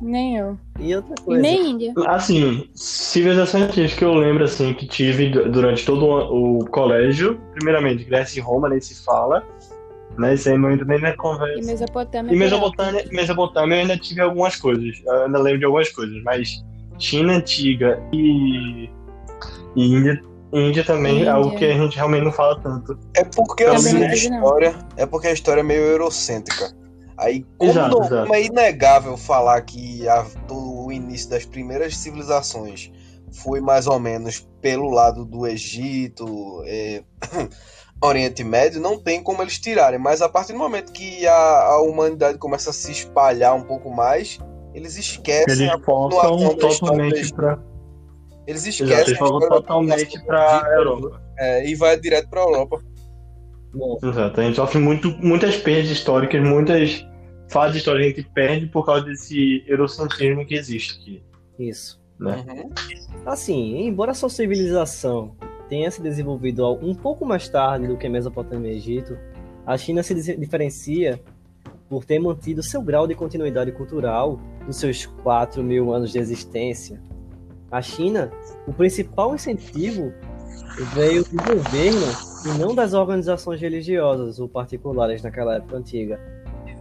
[0.00, 0.58] Nem eu.
[0.78, 1.40] E outra coisa.
[1.40, 1.94] Nem Índia.
[2.06, 8.38] Assim, civilizações antigas que eu lembro, assim, que tive durante todo o colégio, primeiramente, Grécia
[8.38, 9.42] e Roma, nem se fala,
[10.18, 10.34] né?
[10.34, 11.58] Isso aí não entra nem na conversa.
[11.58, 12.32] E Mesopotâmia.
[12.32, 16.62] E Mesopotâmia, Mesopotâmia eu ainda tive algumas coisas, eu ainda lembro de algumas coisas, mas
[16.98, 18.88] China antiga e,
[19.74, 21.28] e Índia, Índia também Índia.
[21.28, 22.98] é algo que a gente realmente não fala tanto.
[23.14, 26.74] É porque assim, a história, é porque a história é meio eurocêntrica.
[27.18, 28.34] Aí, como, exato, não, exato.
[28.34, 32.92] é inegável falar que a, o início das primeiras civilizações
[33.32, 37.02] foi mais ou menos pelo lado do Egito, é,
[38.02, 39.98] Oriente Médio, não tem como eles tirarem.
[39.98, 43.90] Mas a partir do momento que a, a humanidade começa a se espalhar um pouco
[43.90, 44.38] mais,
[44.76, 47.58] eles esquecem Eles a voltam totalmente pra.
[48.46, 51.22] Eles Exato, esquecem eles a da totalmente indígena, Europa.
[51.38, 52.80] é, e vai direto pra Europa.
[53.74, 57.04] Bom, Exato, a gente sofre muito, muitas perdas históricas, muitas
[57.48, 61.22] fases históricas que a gente perde por causa desse eurocentrismo que existe aqui.
[61.58, 61.98] isso.
[62.20, 62.44] Né?
[62.46, 62.70] Uhum.
[63.24, 65.34] Assim, embora a sua civilização
[65.68, 69.18] tenha se desenvolvido um pouco mais tarde do que a Mesopotâmia e Egito,
[69.66, 71.20] a China se diferencia
[71.88, 77.00] por ter mantido seu grau de continuidade cultural nos seus 4 mil anos de existência.
[77.70, 78.30] A China,
[78.66, 80.12] o principal incentivo
[80.94, 82.06] veio do governo
[82.44, 86.20] e não das organizações religiosas ou particulares naquela época antiga.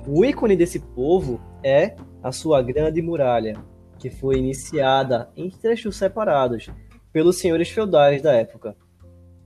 [0.07, 3.55] O ícone desse povo é a sua grande muralha,
[3.97, 6.69] que foi iniciada em trechos separados
[7.11, 8.75] pelos senhores feudais da época.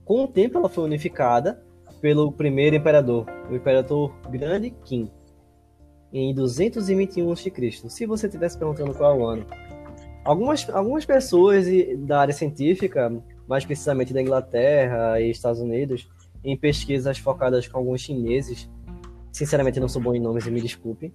[0.04, 1.62] Com o tempo, ela foi unificada
[2.00, 5.10] pelo primeiro imperador, o imperador Grande Qin,
[6.12, 7.72] em 221 a.C.
[7.88, 9.46] Se você estivesse perguntando qual é o ano.
[10.24, 11.66] Algumas, algumas pessoas
[11.98, 13.10] da área científica,
[13.48, 16.08] mais precisamente da Inglaterra e Estados Unidos,
[16.44, 18.68] em pesquisas focadas com alguns chineses,
[19.32, 21.12] sinceramente não sou bom em nomes e me desculpem,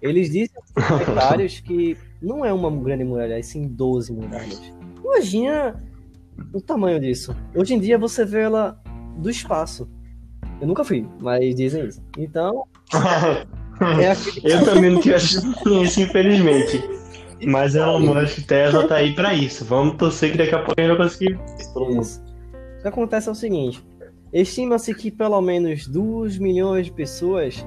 [0.00, 4.60] eles dizem comentários que não é uma grande muralha, e sim 12 muralhas.
[5.02, 5.82] Imagina
[6.52, 7.34] o tamanho disso.
[7.54, 8.78] Hoje em dia você vê ela
[9.16, 9.88] do espaço.
[10.60, 12.02] Eu nunca fui, mas dizem isso.
[12.18, 12.66] Então,
[14.44, 16.82] Eu também não tive essa experiência, infelizmente.
[17.46, 19.64] Mas Elon Musk Tesla tá aí pra isso.
[19.64, 21.38] Vamos torcer que daqui a pouco a gente vai conseguir.
[21.58, 22.22] Isso.
[22.78, 23.84] O que acontece é o seguinte:
[24.32, 27.66] estima-se que pelo menos 2 milhões de pessoas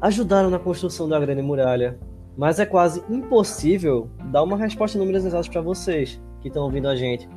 [0.00, 1.98] ajudaram na construção da Grande Muralha,
[2.36, 6.88] mas é quase impossível dar uma resposta em números exatos para vocês que estão ouvindo
[6.88, 7.28] a gente,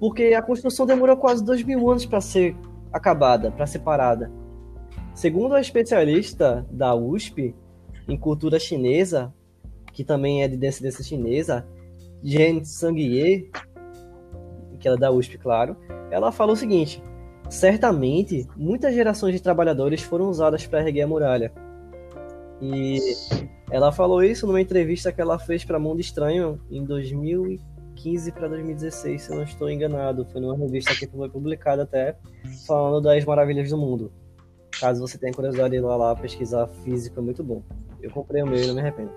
[0.00, 2.56] porque a construção demorou quase 2 mil anos para ser
[2.92, 4.30] acabada, para ser parada.
[5.14, 7.54] Segundo a especialista da USP
[8.08, 9.32] em cultura chinesa,
[9.92, 11.66] que também é de descendência chinesa,
[12.22, 13.50] Jen Sang-ye,
[14.80, 15.76] que ela é da USP, claro,
[16.10, 17.02] ela fala o seguinte:
[17.48, 21.52] certamente muitas gerações de trabalhadores foram usadas para erguer a muralha.
[22.60, 22.98] E
[23.70, 29.22] ela falou isso numa entrevista que ela fez para Mundo Estranho em 2015 para 2016,
[29.22, 30.24] se eu não estou enganado.
[30.26, 32.16] Foi numa revista que foi publicada até,
[32.66, 34.12] falando das maravilhas do mundo.
[34.80, 37.62] Caso você tenha curiosidade de ir lá, lá pesquisar físico, é muito bom.
[38.00, 39.12] Eu comprei o meu e não me arrependo.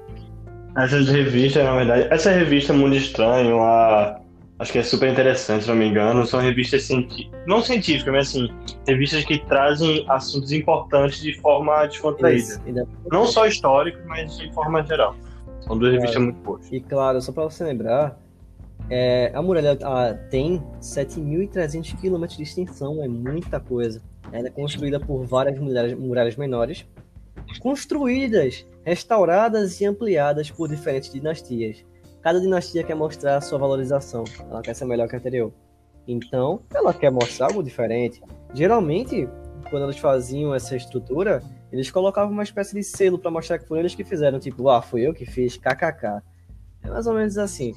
[0.77, 4.19] Essas revistas, na verdade, essa revista Mundo Estranho, a,
[4.59, 8.27] acho que é super interessante, se não me engano, são revistas científicas, não científicas, mas
[8.27, 8.49] assim,
[8.85, 12.37] revistas que trazem assuntos importantes de forma descontraída.
[12.37, 12.61] Isso,
[13.09, 15.15] Não só históricos, mas de forma geral.
[15.61, 16.71] São duas revistas muito boas.
[16.71, 18.19] E claro, só para você lembrar,
[18.89, 24.01] é, a muralha ah, tem 7.300 quilômetros de extensão, é muita coisa.
[24.31, 26.85] Ela é construída por várias muralhas, muralhas menores,
[27.59, 31.85] construídas, restauradas e ampliadas por diferentes dinastias.
[32.21, 35.53] Cada dinastia quer mostrar a sua valorização, ela quer ser melhor que a anterior.
[36.07, 38.21] Então, ela quer mostrar algo diferente.
[38.53, 39.27] Geralmente,
[39.69, 43.81] quando eles faziam essa estrutura, eles colocavam uma espécie de selo para mostrar que foram
[43.81, 46.21] eles que fizeram, tipo, ah, fui eu que fiz, kkk.
[46.83, 47.73] É mais ou menos assim.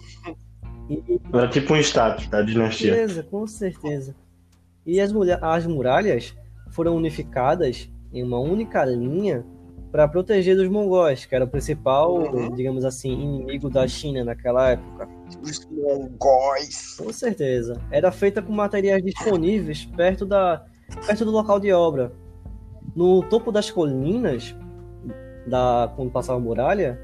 [0.89, 2.93] E, Era tipo um status da dinastia.
[2.93, 4.15] Beleza, com certeza.
[4.89, 6.35] E as, as muralhas
[6.71, 9.45] foram unificadas em uma única linha
[9.93, 12.55] para proteger dos mongóis, que era o principal, Uhum.
[12.55, 15.07] digamos assim, inimigo da China naquela época.
[15.43, 16.97] Os mongóis.
[16.99, 17.79] Com certeza.
[17.91, 20.65] Era feita com materiais disponíveis perto, da,
[21.07, 22.11] perto do local de obra.
[22.97, 24.57] No topo das colinas,
[25.47, 26.99] da, quando passava a muralha,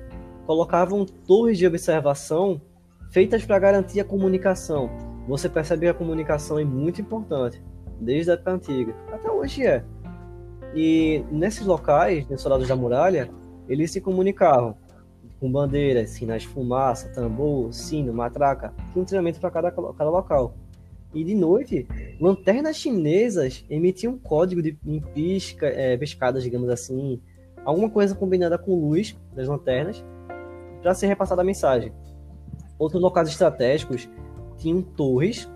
[0.46, 2.62] colocavam torres de observação
[3.10, 4.88] feitas para garantir a comunicação.
[5.28, 7.62] Você percebe que a comunicação é muito importante,
[8.00, 9.84] desde a época antiga, até hoje é.
[10.74, 13.30] E nesses locais, nos soldados da muralha,
[13.68, 14.76] eles se comunicavam
[15.40, 20.54] com bandeiras, sinais de fumaça, tambor, sino, matraca, tinha um treinamento para cada, cada local.
[21.12, 21.86] E de noite,
[22.20, 27.20] lanternas chinesas emitiam um código de em pisca, é, digamos assim,
[27.64, 30.04] alguma coisa combinada com luz das lanternas
[30.82, 31.92] para ser repassada a mensagem.
[32.78, 34.08] Outros locais estratégicos
[34.58, 35.48] tinham torres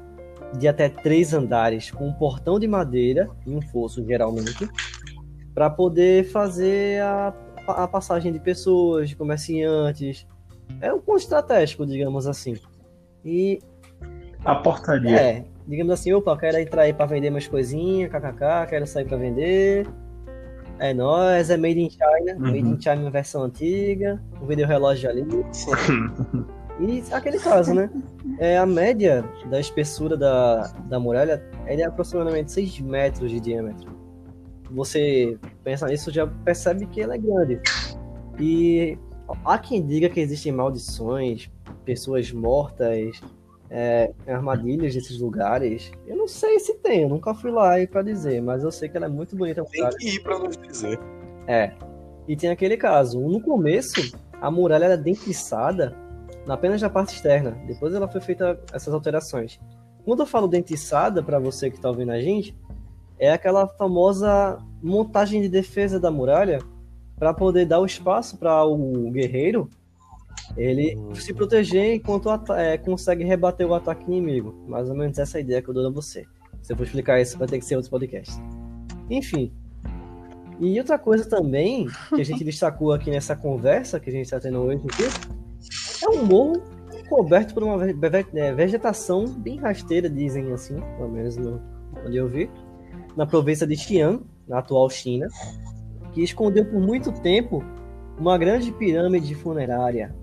[0.58, 4.68] de até três andares com um portão de madeira e um fosso, geralmente,
[5.54, 7.34] para poder fazer a,
[7.66, 10.26] a passagem de pessoas, de comerciantes.
[10.80, 12.56] É um ponto estratégico, digamos assim.
[13.24, 13.58] E
[14.44, 15.16] A portaria.
[15.20, 19.16] é, digamos assim, opa, quero entrar aí pra vender umas coisinhas, kkk, quero sair pra
[19.16, 19.86] vender.
[20.78, 22.40] É nóis, é Made in China, Uhum.
[22.40, 25.24] Made in China versão antiga, um vídeo relógio ali.
[26.80, 27.90] E aquele caso, né?
[28.38, 33.90] É, a média da espessura da, da muralha é aproximadamente 6 metros de diâmetro.
[34.70, 37.60] Você pensa nisso, já percebe que ela é grande.
[38.38, 38.96] E
[39.44, 41.50] há quem diga que existem maldições,
[41.84, 43.20] pessoas mortas,
[43.70, 45.90] é, armadilhas desses lugares.
[46.06, 48.96] Eu não sei se tem, eu nunca fui lá para dizer, mas eu sei que
[48.96, 49.64] ela é muito bonita.
[49.64, 50.98] Tem que ir para nos dizer.
[51.46, 51.72] É.
[52.28, 53.18] E tem aquele caso.
[53.20, 55.96] No começo, a muralha era dentiçada
[56.46, 57.52] apenas na parte externa.
[57.66, 59.60] Depois ela foi feita essas alterações.
[60.04, 62.56] Quando eu falo dentiçada, para você que está ouvindo a gente,
[63.18, 66.60] é aquela famosa montagem de defesa da muralha
[67.16, 69.68] para poder dar o espaço para o guerreiro
[70.56, 71.14] ele uhum.
[71.14, 74.54] se proteger enquanto é, consegue rebater o ataque inimigo.
[74.66, 76.24] Mais ou menos essa é ideia que eu dou a você.
[76.62, 78.32] Se eu for explicar isso, vai ter que ser outro podcast.
[79.10, 79.52] Enfim.
[80.60, 84.40] E outra coisa também que a gente destacou aqui nessa conversa que a gente está
[84.40, 85.04] tendo hoje aqui,
[86.02, 86.62] é um morro
[87.08, 91.60] coberto por uma é, vegetação bem rasteira, dizem assim, pelo menos no,
[92.06, 92.50] onde eu vi,
[93.16, 95.28] na província de Xi'an, na atual China,
[96.12, 97.64] que escondeu por muito tempo
[98.18, 100.14] uma grande pirâmide funerária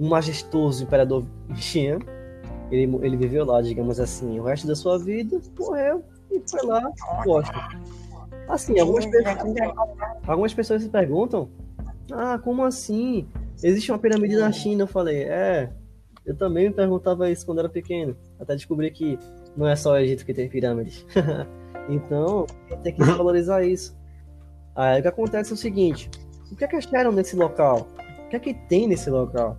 [0.00, 1.98] um majestoso imperador Xian.
[2.70, 6.90] Ele, ele viveu lá, digamos assim, o resto da sua vida, morreu e foi lá,
[7.24, 7.52] gosta.
[8.48, 9.38] Assim, algumas pessoas,
[10.26, 11.48] algumas pessoas se perguntam:
[12.12, 13.28] ah, como assim?
[13.62, 14.84] Existe uma pirâmide na China?
[14.84, 15.70] Eu falei: é,
[16.24, 19.18] eu também me perguntava isso quando era pequeno, até descobrir que
[19.56, 21.04] não é só o Egito que tem pirâmides.
[21.88, 22.46] então,
[22.82, 23.98] tem que valorizar isso.
[24.74, 26.10] Aí o que acontece é o seguinte:
[26.50, 27.88] o que é que acharam nesse local?
[28.26, 29.56] O que é que tem nesse local?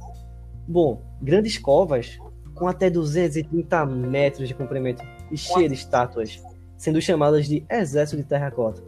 [0.67, 2.17] Bom, grandes covas
[2.55, 6.41] com até 230 metros de comprimento e cheias de estátuas,
[6.77, 8.81] sendo chamadas de exército de terracota.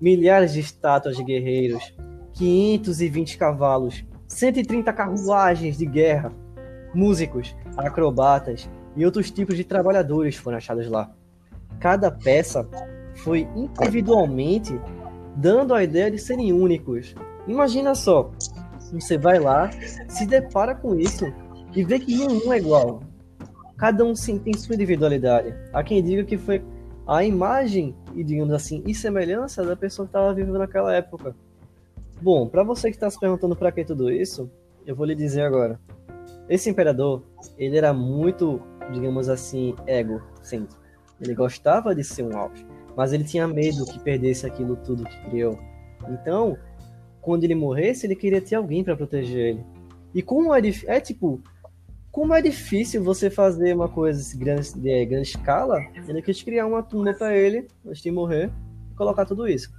[0.00, 1.94] Milhares de estátuas de guerreiros,
[2.34, 6.32] 520 cavalos, 130 carruagens de guerra,
[6.94, 11.10] músicos, acrobatas e outros tipos de trabalhadores foram achados lá.
[11.78, 12.68] Cada peça
[13.16, 14.78] foi individualmente
[15.36, 17.14] dando a ideia de serem únicos.
[17.46, 18.30] Imagina só,
[18.92, 19.70] você vai lá,
[20.08, 21.26] se depara com isso
[21.74, 23.02] e vê que nenhum é igual.
[23.76, 25.54] Cada um sim tem sua individualidade.
[25.72, 26.64] Há quem diga que foi
[27.06, 31.36] a imagem e, digamos assim, e semelhança da pessoa que estava vivendo naquela época.
[32.20, 34.50] Bom, para você que está se perguntando para que tudo isso,
[34.86, 35.78] eu vou lhe dizer agora.
[36.48, 37.22] Esse imperador,
[37.58, 38.60] ele era muito,
[38.92, 40.80] digamos assim, egocêntrico.
[41.20, 45.30] Ele gostava de ser um auge, mas ele tinha medo que perdesse aquilo tudo que
[45.30, 45.58] criou.
[46.08, 46.56] Então,
[47.20, 49.64] quando ele morresse, ele queria ter alguém para proteger ele.
[50.14, 51.42] E como é, é tipo,
[52.10, 56.66] como é difícil você fazer uma coisa de grande, de grande escala, ele quis criar
[56.66, 58.50] uma tumba para ele antes de morrer
[58.90, 59.70] e colocar tudo isso.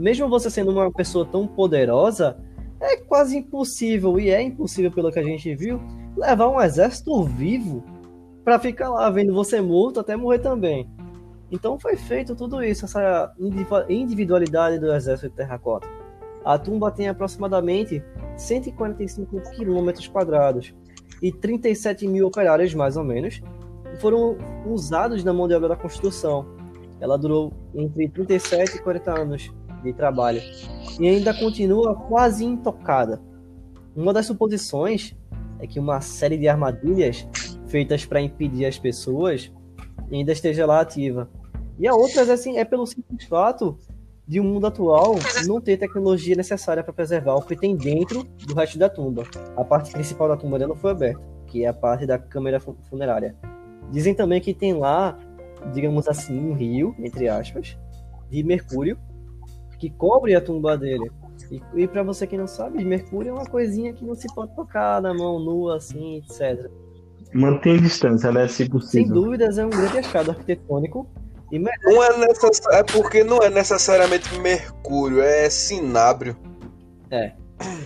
[0.00, 2.38] Mesmo você sendo uma pessoa tão poderosa,
[2.80, 5.78] é quase impossível, e é impossível pelo que a gente viu,
[6.16, 7.84] levar um exército vivo
[8.42, 10.88] para ficar lá vendo você morto até morrer também.
[11.52, 13.30] Então foi feito tudo isso, essa
[13.90, 15.86] individualidade do exército de terracota.
[16.46, 18.02] A tumba tem aproximadamente
[18.38, 20.74] 145 quilômetros quadrados
[21.20, 23.42] e 37 mil operários, mais ou menos,
[24.00, 26.46] foram usados na mão de obra da construção.
[26.98, 30.40] Ela durou entre 37 e 40 anos de trabalho
[30.98, 33.20] e ainda continua quase intocada.
[33.94, 35.16] Uma das suposições
[35.58, 37.26] é que uma série de armadilhas
[37.66, 39.52] feitas para impedir as pessoas
[40.10, 41.28] ainda esteja lá ativa.
[41.78, 43.78] E a outra assim, é pelo simples fato
[44.26, 45.16] de um mundo atual
[45.46, 49.24] não ter tecnologia necessária para preservar o que tem dentro do resto da tumba.
[49.56, 53.34] A parte principal da tumba não foi aberta, que é a parte da câmara funerária.
[53.90, 55.18] Dizem também que tem lá,
[55.72, 57.76] digamos assim, um rio, entre aspas,
[58.30, 58.96] de mercúrio,
[59.80, 61.10] que cobre a tumba dele.
[61.50, 64.54] E, e para você que não sabe, mercúrio é uma coisinha que não se pode
[64.54, 66.70] tocar na mão nua, assim, etc.
[67.34, 68.46] Mantém distância, né?
[68.46, 69.06] Se possível.
[69.06, 71.08] Sem dúvidas, é um grande achado arquitetônico
[71.82, 72.60] não é, necess...
[72.70, 76.36] é porque não é necessariamente mercúrio, é cinábrio.
[77.10, 77.32] É.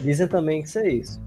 [0.02, 1.22] Dizem também que isso é isso.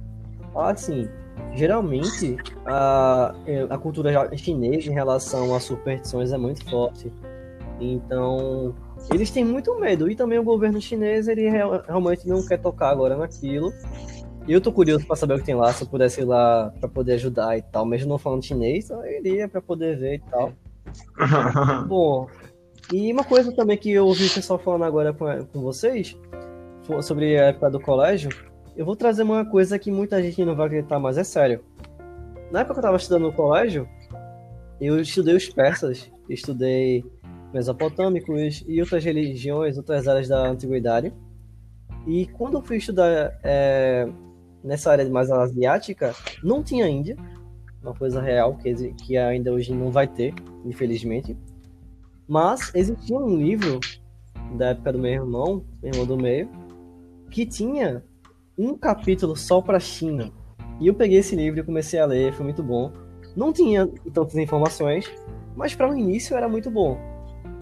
[0.55, 1.09] Assim,
[1.55, 3.33] geralmente a,
[3.69, 7.11] a cultura chinesa em relação às superstições é muito forte.
[7.79, 8.75] Então,
[9.11, 10.09] eles têm muito medo.
[10.09, 13.71] E também o governo chinês, ele realmente não quer tocar agora naquilo.
[14.47, 16.73] E eu tô curioso para saber o que tem lá, se eu pudesse ir lá
[16.79, 17.85] para poder ajudar e tal.
[17.85, 20.53] Mesmo não falando chinês, eu iria para poder ver e tal.
[21.87, 22.27] Bom,
[22.91, 26.17] e uma coisa também que eu ouvi o pessoal falando agora com, com vocês,
[27.01, 28.29] sobre a época do colégio,
[28.77, 31.63] eu vou trazer uma coisa que muita gente não vai acreditar, mas é sério.
[32.51, 33.89] Na época que eu estava estudando no colégio,
[34.79, 37.03] eu estudei os persas, estudei
[37.53, 41.13] mesopotâmicos e outras religiões, outras áreas da antiguidade.
[42.05, 44.07] E quando eu fui estudar é,
[44.63, 47.17] nessa área mais asiática, não tinha Índia,
[47.81, 50.33] uma coisa real que, que ainda hoje não vai ter,
[50.65, 51.37] infelizmente.
[52.27, 53.79] Mas existia um livro
[54.57, 56.49] da época do meu irmão, meu irmão do meio,
[57.31, 58.03] que tinha
[58.57, 60.31] um capítulo só para China.
[60.79, 62.91] E eu peguei esse livro e comecei a ler, foi muito bom.
[63.35, 65.09] Não tinha tantas informações,
[65.55, 66.97] mas para o um início era muito bom.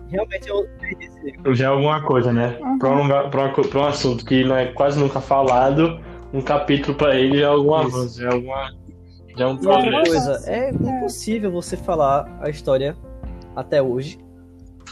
[0.09, 2.57] Realmente eu Já é alguma coisa, né?
[2.61, 2.79] Uhum.
[2.79, 5.99] Para um, um assunto que não é quase nunca falado,
[6.33, 8.73] um capítulo para ele já é algum avanço, já é alguma.
[9.37, 12.95] Já é um coisa, é impossível você falar a história
[13.55, 14.17] até hoje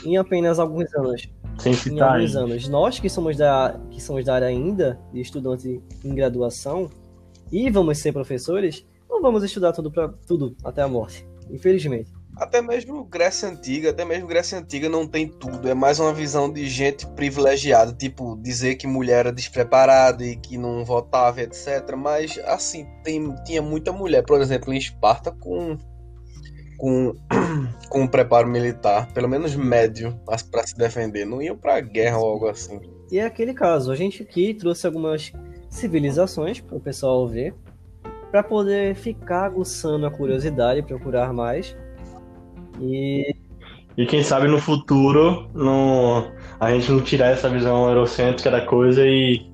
[0.05, 1.29] em apenas alguns anos.
[1.59, 2.19] Sem citar.
[2.19, 2.67] Em alguns anos.
[2.67, 6.89] Nós que somos da, que somos da área ainda, de estudantes em graduação,
[7.51, 11.25] e vamos ser professores, não vamos estudar tudo, pra, tudo até a morte.
[11.49, 12.11] Infelizmente.
[12.35, 15.69] Até mesmo Grécia Antiga, até mesmo Grécia Antiga não tem tudo.
[15.69, 20.57] É mais uma visão de gente privilegiada, tipo, dizer que mulher era despreparada e que
[20.57, 21.95] não votava, etc.
[21.95, 25.77] Mas, assim, tem, tinha muita mulher, por exemplo, em Esparta, com
[26.83, 27.15] com,
[27.89, 31.25] com um preparo militar, pelo menos médio, para se defender.
[31.25, 32.79] Não iam para guerra ou algo assim.
[33.09, 33.89] E é aquele caso.
[33.89, 35.31] A gente aqui trouxe algumas
[35.69, 37.55] civilizações para o pessoal ver,
[38.29, 41.73] para poder ficar aguçando a curiosidade e procurar mais.
[42.79, 43.35] E
[43.97, 49.05] e quem sabe no futuro não, a gente não tirar essa visão eurocêntrica da coisa
[49.05, 49.51] e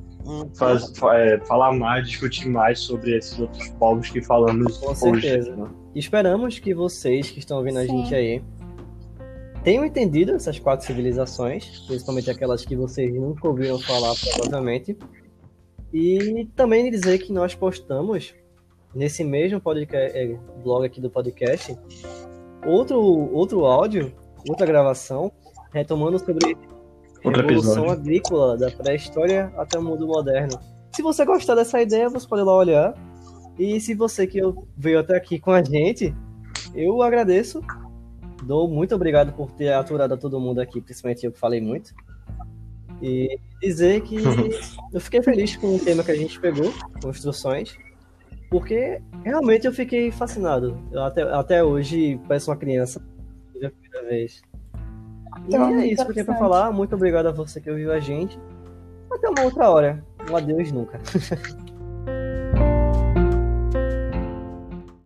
[0.55, 5.53] faz, é, falar mais, discutir mais sobre esses outros povos que falamos Com certeza.
[5.53, 5.71] Hoje.
[5.95, 7.85] Esperamos que vocês que estão ouvindo Sim.
[7.85, 8.41] a gente aí
[9.63, 14.97] tenham entendido essas quatro civilizações, principalmente aquelas que vocês nunca ouviram falar, provavelmente.
[15.91, 18.33] E também dizer que nós postamos
[18.95, 21.75] nesse mesmo podcast, é, blog aqui do podcast
[22.65, 24.13] outro, outro áudio,
[24.47, 25.31] outra gravação,
[25.71, 26.55] retomando sobre
[27.23, 27.91] Outro Revolução episódio.
[27.91, 30.57] Agrícola, da pré-história até o mundo moderno.
[30.95, 32.93] Se você gostar dessa ideia, você pode ir lá olhar.
[33.57, 34.39] E se você que
[34.77, 36.15] veio até aqui com a gente,
[36.73, 37.61] eu agradeço.
[38.43, 41.93] Dou muito obrigado por ter aturado a todo mundo aqui, principalmente eu que falei muito.
[43.01, 44.15] E dizer que
[44.93, 46.71] eu fiquei feliz com o tema que a gente pegou,
[47.03, 47.77] construções,
[48.49, 50.77] porque realmente eu fiquei fascinado.
[50.91, 53.01] Eu até, até hoje parece uma criança,
[53.53, 54.41] pela primeira vez.
[55.43, 56.71] E então, é isso que eu tenho pra falar.
[56.71, 58.39] Muito obrigado a você que ouviu a gente.
[59.11, 60.03] Até uma outra hora.
[60.29, 60.99] Um adeus nunca.